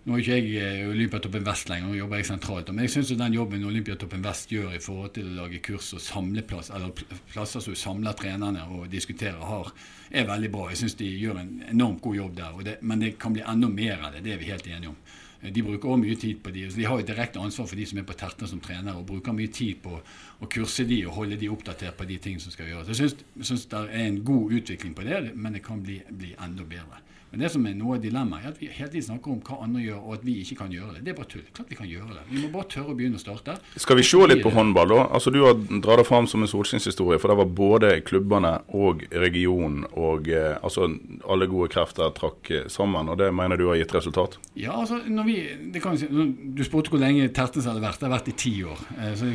[0.04, 2.72] nå er ikke jeg Olympiatoppen Vest lenger, nå jobber jeg sentralt.
[2.76, 6.04] Men jeg syns den jobben Olympiatoppen Vest gjør i forhold til å lage kurs og
[6.04, 6.92] samleplass, eller
[7.32, 9.72] plasser som samler trenerne og diskuterer, har,
[10.12, 10.66] er veldig bra.
[10.74, 12.58] Jeg syns de gjør en enormt god jobb der.
[12.58, 14.92] Og det, men det kan bli enda mer av det, det er vi helt enige
[14.92, 15.00] om.
[15.44, 17.76] Eh, De bruker også mye tid på de, så de har jo direkte ansvar for
[17.80, 20.00] de som er på Tertene som trener, og bruker mye tid på
[20.40, 23.00] å kurse de og holde de oppdatert på de ting som skal gjøres.
[23.00, 26.64] Jeg syns, det er en god utvikling på det, men det kan bli, bli enda
[26.64, 27.02] bedre.
[27.34, 29.56] Men det som er noe av dilemmaet, er at vi hele tiden snakker om hva
[29.66, 31.00] andre gjør, og at vi ikke kan gjøre det.
[31.08, 31.46] Det er bare tull.
[31.58, 32.26] Klart vi kan gjøre det.
[32.30, 33.56] Vi må bare tørre å begynne å starte.
[33.82, 35.08] Skal vi se litt på håndball, da?
[35.18, 39.02] Altså Du har dratt det fram som en solskinnshistorie, for det var både klubbene og
[39.24, 40.86] regionen og eh, altså
[41.26, 44.38] alle gode krefter trakk eh, sammen, og det mener du har gitt resultat?
[44.54, 45.40] Ja, altså, når vi,
[45.74, 47.98] det kan Du spurte hvor lenge Tertnes hadde vært.
[47.98, 48.86] Det har vært i ti år.
[49.00, 49.34] Eh, Så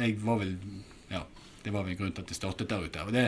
[0.00, 0.56] jeg, var vel
[1.64, 3.02] det var vel grunnen til at det startet der ute.
[3.06, 3.26] Og, det,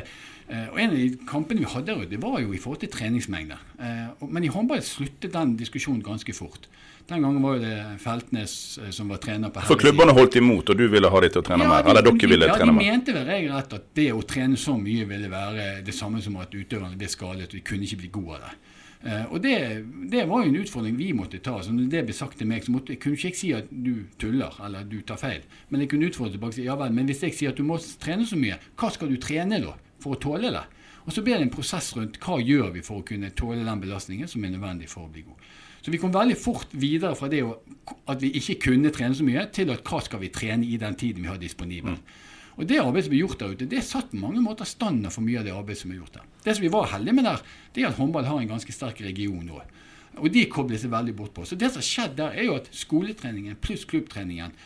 [0.49, 2.81] eh, og en av de kampene vi hadde der ute, det var jo i forhold
[2.85, 3.63] til treningsmengder.
[3.81, 6.69] Eh, Men i håndball sluttet den diskusjonen ganske fort.
[7.07, 10.71] Den gangen var jo det Feltnes eh, som var trener på For klubbene holdt imot,
[10.71, 11.83] og du ville ha de til å trene mer?
[11.87, 14.75] de- Eller dere ville ja, trene de mente vel regelrett at det å trene så
[14.81, 18.09] mye ville være det samme som at utøverne ble skadet, og de kunne ikke bli
[18.21, 18.57] gode av det.
[19.03, 19.57] Eh, og det,
[20.11, 21.59] det var jo en utfordring vi måtte ta.
[21.63, 24.07] så når det ble sagt til meg, så måtte, kunne ikke jeg si at du
[24.21, 25.45] tuller eller du tar feil.
[25.69, 27.67] Men jeg kunne utfordre tilbake og si ja vel, men hvis jeg sier at du
[27.67, 30.65] må trene så mye, hva skal du trene da for å tåle det?
[31.07, 33.83] Og så ble det en prosess rundt hva gjør vi for å kunne tåle den
[33.83, 35.45] belastningen som er nødvendig for å bli god.
[35.87, 39.45] Så vi kom veldig fort videre fra det at vi ikke kunne trene så mye,
[39.55, 41.95] til at hva skal vi trene i den tiden vi har disponibel.
[42.57, 45.25] Og det arbeidet som er gjort der ute, det satt på mange måter standard for
[45.25, 46.29] mye av det arbeidet som er gjort der.
[46.45, 47.43] Det som vi var heldige med der,
[47.75, 49.61] det er at håndball har en ganske sterk region nå.
[50.17, 51.45] Og de kobler seg veldig bort på.
[51.45, 54.57] Så det som har skjedd der, er jo at skoletreningen pluss klubbtreningen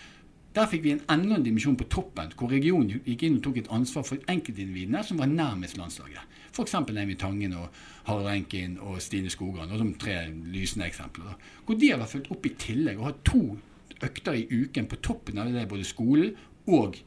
[0.54, 3.60] der fikk vi en enda en dimensjon på toppen, hvor regionen gikk inn og tok
[3.60, 6.24] et ansvar for enkeltindividene som var nærmest landslaget.
[6.50, 6.74] F.eks.
[6.74, 7.68] Eivind Tangen og
[8.08, 10.16] Harald Renkin og Stine Skogran, og som tre
[10.50, 11.36] lysende eksempler.
[11.66, 13.44] Hvor de har vært fulgt opp i tillegg og hatt to
[14.02, 16.34] økter i uken på toppen av det både skolen
[16.66, 16.98] og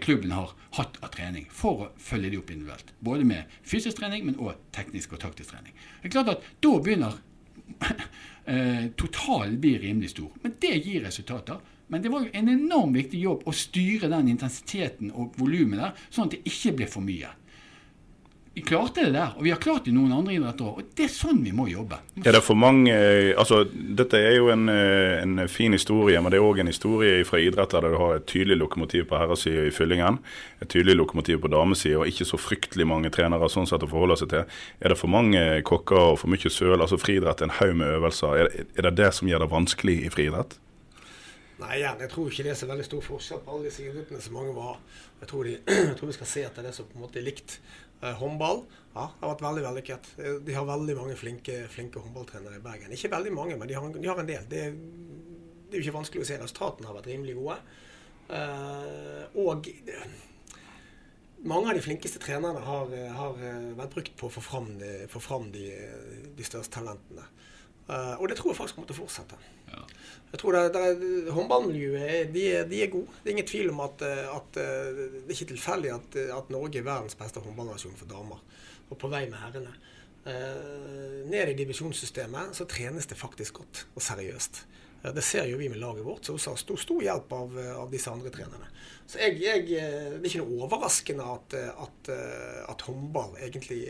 [0.00, 2.94] klubben har hatt av trening, for å følge de opp individuelt.
[3.00, 5.74] Både med fysisk trening, men òg teknisk og taktisk trening.
[6.00, 7.18] Det er klart at Da begynner
[8.46, 10.30] eh, totalen blir rimelig stor.
[10.42, 11.60] Men det gir resultater.
[11.92, 15.98] Men det var jo en enormt viktig jobb å styre den intensiteten og volumet der,
[16.08, 17.32] sånn at det ikke ble for mye.
[18.54, 20.80] Vi klarte det der, og vi har klart det i noen andre idretter òg.
[20.82, 21.96] Og det er sånn vi må jobbe.
[22.20, 22.92] Er det for mange
[23.40, 27.24] altså Dette er jo en, eh, en fin historie, men det er òg en historie
[27.24, 30.18] fra idretter der du har et tydelig lokomotiv på herresida i fyllingen,
[30.60, 34.20] et tydelig lokomotiv på damesida, og ikke så fryktelig mange trenere sånn sett å forholde
[34.20, 34.44] seg til.
[34.84, 36.76] Er det for mange kokker og for mye søl?
[36.76, 38.36] Altså friidrett er en haug med øvelser.
[38.36, 40.58] Er, er det det som gjør det vanskelig i friidrett?
[41.62, 44.22] Nei, igjen, jeg tror ikke det er så veldig stor forskjell på alle disse idrettene
[44.24, 44.80] som mange var.
[45.20, 45.52] Jeg tror, de,
[45.90, 47.58] jeg tror vi skal se etter det som på en måte er likt.
[48.02, 50.10] Eh, håndball ja, det har vært veldig vellykket.
[50.18, 52.96] Eh, De har veldig mange flinke, flinke håndballtrenere i Bergen.
[52.96, 54.48] Ikke veldig mange, men de har, de har en del.
[54.50, 56.40] Det, det er jo ikke vanskelig å se.
[56.42, 57.60] Resultatene har vært rimelig gode.
[58.32, 59.70] Eh, og
[61.42, 64.68] mange av de flinkeste trenerne har, eh, har eh, vært brukt på å få fram,
[64.78, 65.68] de, få fram de,
[66.36, 67.24] de største talentene.
[67.88, 69.38] Eh, og det tror jeg faktisk kommer til å fortsette.
[70.32, 73.18] Jeg tror det, det, Håndballmiljøet de, de er gode.
[73.20, 76.52] Det er ingen tvil om at, eh, at eh, det er ikke tilfeldig at, at
[76.54, 78.40] Norge er verdens beste håndballnasjon for damer.
[78.88, 79.74] Og på vei med herrene.
[80.22, 84.60] Uh, ned i divisjonssystemet så trenes det faktisk godt og seriøst.
[85.02, 87.72] Det ser jo vi med laget vårt, som også har stor, stor hjelp av, eh,
[87.74, 88.68] av disse andre trenerne.
[89.06, 92.12] Så jeg, jeg, eh, det er ikke noe overraskende at, eh, at,
[92.70, 93.80] at håndball egentlig,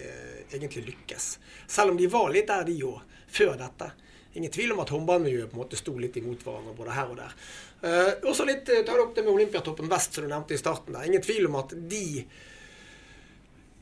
[0.48, 1.26] egentlig lykkes.
[1.68, 3.90] Selv om de var litt der, de òg, før dette.
[4.32, 7.18] Ingen tvil om at håndballmiljøet på en måte sto litt imot hverandre både her og
[7.20, 7.36] der.
[7.82, 10.96] Eh, også litt, tar du opp det med Olympiatoppen Vest, som du nevnte i starten.
[10.96, 11.04] der.
[11.10, 12.24] Ingen tvil om at de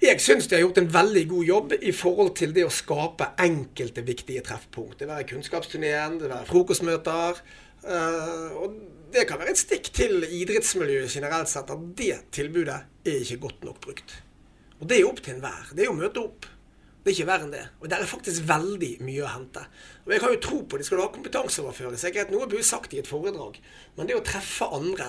[0.01, 3.33] jeg syns de har gjort en veldig god jobb i forhold til det å skape
[3.43, 4.99] enkelte viktige treffpunkt.
[5.01, 7.43] Det være Kunnskapsturneen, det være frokostmøter.
[7.85, 8.79] eh, og
[9.13, 13.65] det kan være et stikk til idrettsmiljøet generelt sett, at det tilbudet er ikke godt
[13.65, 14.17] nok brukt.
[14.81, 15.73] Og det er opp til enhver.
[15.75, 16.47] Det er jo å møte opp.
[17.01, 17.63] Det er ikke verre enn det.
[17.81, 19.63] Og der er faktisk veldig mye å hente.
[20.05, 20.85] Og jeg har jo tro på det.
[20.85, 22.33] Skal du ha kompetanseoverføring, så er greit.
[22.35, 23.57] Noe blir sagt i et foredrag.
[23.97, 25.07] Men det å treffe andre,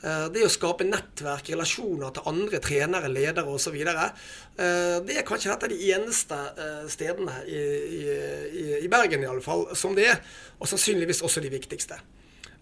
[0.00, 5.68] eh, det å skape nettverk, relasjoner til andre trenere, ledere osv., det er kanskje dette
[5.74, 7.60] de eneste eh, stedene i,
[8.00, 10.20] i, i- Bergen i alle fall som det er.
[10.60, 12.00] Og sannsynligvis også de viktigste.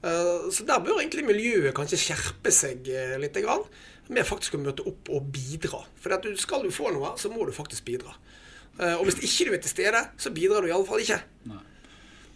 [0.02, 3.38] Eh, Så der bør egentlig miljøet kanskje skjerpe seg eh, litt
[4.10, 5.84] med faktisk å møte opp og bidra.
[6.02, 8.10] For du, skal du få noe, så må du faktisk bidra.
[8.80, 11.20] Eh, Og hvis ikke du er til stede, så bidrar du iallfall ikke.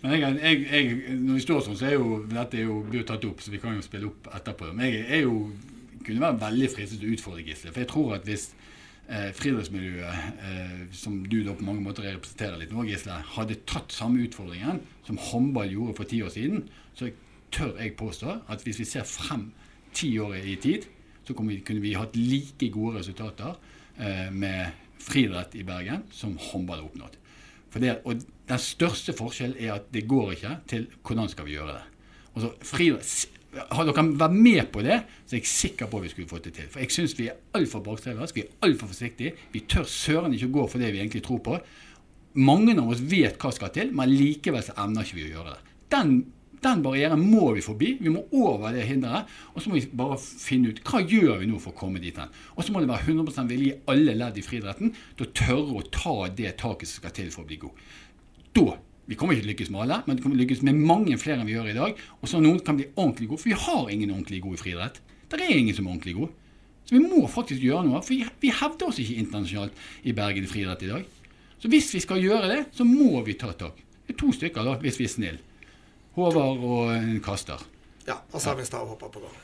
[0.02, 3.00] Men jeg, jeg, jeg, når vi står sånn, så er jo dette er jo, blir
[3.02, 4.68] jo tatt opp, så vi kan jo spille opp etterpå.
[4.76, 5.38] Men jeg er jo,
[6.04, 7.72] kunne være veldig fristet til å utfordre Gisle.
[7.72, 8.44] For jeg tror at hvis
[9.08, 13.96] eh, friidrettsmiljøet, eh, som du da på mange måter representerer litt nå, Gisle, hadde tatt
[13.96, 17.10] samme utfordringen som håndball gjorde for ti år siden, så
[17.54, 19.48] tør jeg påstå at hvis vi ser frem
[19.96, 20.86] ti år i tid,
[21.26, 23.56] så vi, kunne vi hatt like gode resultater
[23.98, 27.22] eh, med friidrett i Bergen som håndball har oppnådd.
[27.76, 31.74] Det, og Den største forskjellen er at det går ikke til hvordan skal vi gjøre
[31.74, 31.82] det.
[32.36, 36.30] Altså, friidrett, dere vært med på det, så er jeg sikker på at vi skulle
[36.30, 36.68] fått det til.
[36.72, 39.34] For jeg syns vi er altfor bakstreverske, vi er altfor forsiktige.
[39.52, 41.58] Vi tør søren ikke gå for det vi egentlig tror på.
[42.36, 45.54] Mange av oss vet hva skal til, men likevel så evner ikke vi å gjøre
[45.54, 45.76] det.
[45.96, 46.16] Den,
[46.66, 47.92] den barrieren må vi forbi.
[48.02, 49.30] Vi må over det hinderet.
[49.54, 52.18] Og så må vi bare finne ut hva gjør vi nå for å komme dit
[52.18, 52.34] hen.
[52.56, 55.78] Og så må det være 100 vilje i alle ledd i friidretten til å tørre
[55.78, 57.86] å ta det taket som skal til for å bli god.
[58.56, 58.68] Da
[59.06, 60.80] vi kommer ikke til å lykkes med alle, men vi kommer til å lykkes med
[60.88, 62.00] mange flere enn vi gjør i dag.
[62.18, 64.98] Og så noen kan bli ordentlig gode, for vi har ingen ordentlig gode i friidrett.
[65.30, 66.32] Det er ingen som er ordentlig gode.
[66.86, 70.82] Så vi må faktisk gjøre noe, for vi, hevder oss ikke internasjonalt i Bergen friidrett
[70.86, 71.06] i dag.
[71.62, 73.78] Så hvis vi skal gjøre det, så må vi ta tak.
[74.06, 75.45] Det er to stykker, da, hvis vi er snille.
[76.16, 77.60] Håvard og en kaster.
[78.06, 79.34] Ja, og så har vi en stavhopper på gang.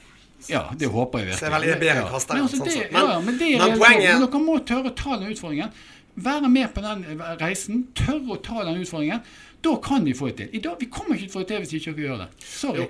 [0.51, 1.89] Ja, det håper jeg virkelig.
[1.89, 2.09] Er Ja.
[2.11, 2.93] kasteren, Men, altså, sånn det.
[2.93, 5.71] Men- ja, men det er men poenget- Dere må tørre å ta den utfordringen.
[6.17, 7.87] Være med på den eh, reisen.
[7.95, 9.21] Tørre å ta den utfordringen.
[9.63, 10.49] Da kan vi få det til.
[10.53, 12.29] I dag, Vi kommer ikke til å få det til hvis ikke dere gjør det.
[12.45, 12.79] Sorry.
[12.81, 12.87] Jo.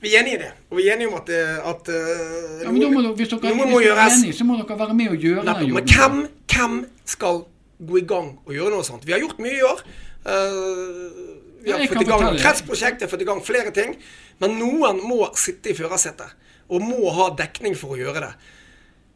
[0.00, 0.52] Vi er enige i det.
[0.70, 3.14] Og vi er enige om at, eh, at uh, Ja, men må hvis dere, noe
[3.14, 5.60] hvis dere er enige, så må dere være med og gjøre Nettopp.
[5.60, 7.44] den Men hvem, hvem skal
[7.84, 9.04] gå i gang og gjøre noe sånt?
[9.04, 9.78] Vi har gjort mye i år.
[10.26, 13.94] Eh, vi har fått i gang kretsprosjektet, fått i gang flere ting.
[14.42, 16.38] Men noen må sitte i førersetet
[16.72, 18.32] og må ha dekning for å gjøre det.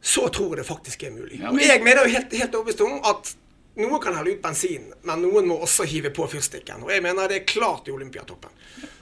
[0.07, 1.41] Så tror jeg det faktisk er mulig.
[1.49, 3.33] Og jeg mener jo helt, helt overbevist om at
[3.77, 6.85] noen kan helle ut bensin, men noen må også hive på fyrstikken.
[6.87, 8.53] Og jeg mener det er klart i Olympiatoppen.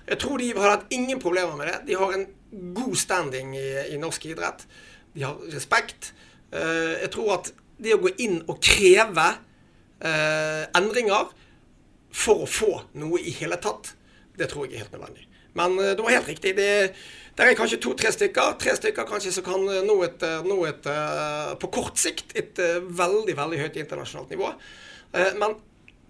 [0.08, 1.76] Jeg tror de har hatt ingen problemer med det.
[1.90, 2.24] De har en
[2.74, 4.64] god standing i, i norsk idrett.
[5.14, 6.12] De har respekt.
[6.50, 7.52] Eh, jeg tror at
[7.84, 9.28] det å gå inn og kreve
[10.04, 11.30] eh, endringer
[12.14, 13.94] for å få noe i hele tatt,
[14.38, 15.26] det tror jeg er helt nødvendig.
[15.58, 16.54] Men eh, det var helt riktig.
[16.56, 16.94] Det,
[17.38, 18.56] der er kanskje to-tre stykker.
[18.62, 20.88] Tre stykker kanskje som kan eh, nå et, eh, nå et
[21.60, 24.50] på kort sikt et veldig veldig høyt internasjonalt nivå.
[25.38, 25.54] Men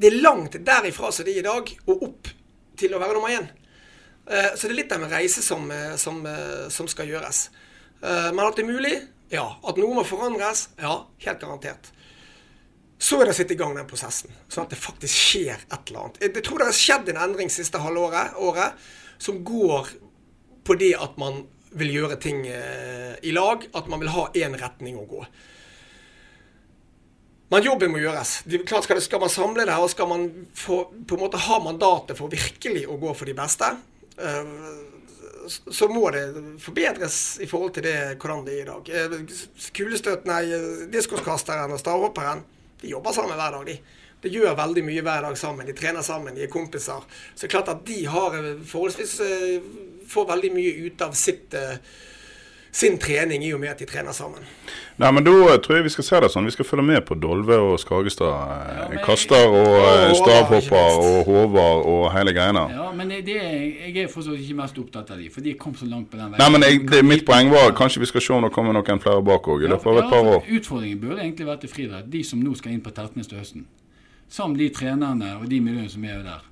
[0.00, 2.30] det er langt derifra som det er i dag, og opp
[2.80, 3.44] til å være nummer én.
[4.56, 5.68] Så det er litt av en reise som,
[6.00, 6.22] som,
[6.72, 7.42] som skal gjøres.
[8.00, 8.94] Men at det er mulig?
[9.34, 9.44] Ja.
[9.60, 10.70] At noe må forandres?
[10.80, 11.92] Ja, helt garantert.
[12.98, 15.90] Så er det å sette i gang den prosessen, sånn at det faktisk skjer et
[15.90, 16.20] eller annet.
[16.22, 18.78] Jeg tror det har skjedd en endring siste halvåret året,
[19.18, 19.90] som går
[20.64, 21.42] på det at man
[21.74, 25.24] vil gjøre ting eh, i lag, at man vil ha én retning å gå.
[27.52, 28.38] Men jobben må gjøres.
[28.66, 31.60] Klart skal, det, skal man samle det, og skal man få, på en måte ha
[31.62, 33.74] mandatet for virkelig å gå for de beste,
[34.16, 34.54] eh,
[35.50, 36.22] så må det
[36.62, 38.86] forbedres i forhold til det, hvordan det er i dag.
[38.88, 40.42] Kulestøtene, kulestøt, nei,
[40.94, 42.40] diskoskasteren og stavhopperen
[42.84, 43.66] de jobber sammen hver dag.
[43.66, 43.76] de.
[44.24, 45.68] De gjør veldig mye hver dag sammen.
[45.68, 47.04] De trener sammen, de er kompiser.
[47.34, 49.18] Så det er klart at de har forholdsvis
[50.08, 51.56] får veldig mye ut av sitt
[52.74, 54.42] sin trening i og med at de trener sammen.
[54.98, 56.46] Nei, men Da tror jeg vi skal se det sånn.
[56.48, 58.26] Vi skal følge med på Dolve og Skagestad.
[58.30, 62.64] Ja, men, kaster og, og stavhopper og Håvard og hele greiene.
[62.74, 65.76] Ja, men det, det, jeg er fortsatt ikke mest opptatt av de, for de kom
[65.78, 66.40] så langt på den veien.
[66.42, 69.02] Nei, men jeg, det, Mitt poeng var kanskje vi skal se om det kommer noen
[69.06, 70.50] flere bak òg i løpet av et par år.
[70.58, 73.68] Utfordringen burde egentlig vært til friidrett, de som nå skal inn på Tertnes til høsten.
[74.34, 76.42] Sammen de trenerne og de miljøene som er der.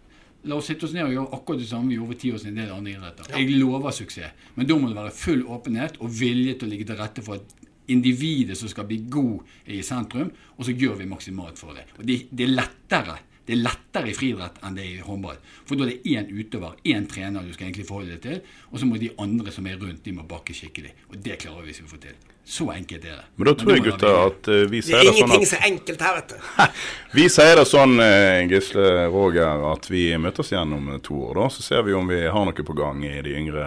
[0.50, 2.40] La oss sitte oss ned og gjøre akkurat det samme vi gjorde for ti år
[2.42, 2.58] siden.
[2.58, 3.30] en del andre idretter.
[3.30, 3.38] Ja.
[3.38, 4.46] Jeg lover suksess.
[4.54, 7.38] Men da må det være full åpenhet og vilje til å ligge til rette for
[7.38, 10.32] at individet som skal bli god, er i sentrum.
[10.56, 11.86] Og så gjør vi maksimalt for det.
[11.98, 15.40] Og det, det er lettere det er lettere i friidrett enn det er i håndball.
[15.66, 18.78] For da er det én utøver, én trener du skal egentlig forholde deg til, og
[18.78, 20.94] så må de andre som er rundt, de må bakke skikkelig.
[21.10, 22.31] Og det klarer vi hvis vi får til.
[22.44, 23.24] Så enkelt er det.
[23.38, 25.60] Men da tror jeg, gutter, at uh, vi sier det sånn Det er ingenting så
[25.68, 26.72] enkelt her, vet du.
[27.18, 31.38] vi sier det sånn, uh, Gisle Roger, at vi møtes igjen om to år.
[31.38, 33.66] da, Så ser vi om vi har noe på gang i de yngre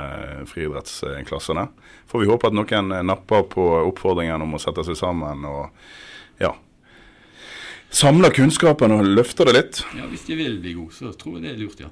[0.52, 1.70] friidrettsklassene.
[2.12, 5.72] Får vi håpe at noen napper på oppfordringen om å sette seg sammen og
[6.44, 6.52] ja,
[7.96, 9.84] samler kunnskapen og løfter det litt.
[9.96, 11.92] Ja, Hvis de vil bli gode, så tror jeg det er lurt, ja.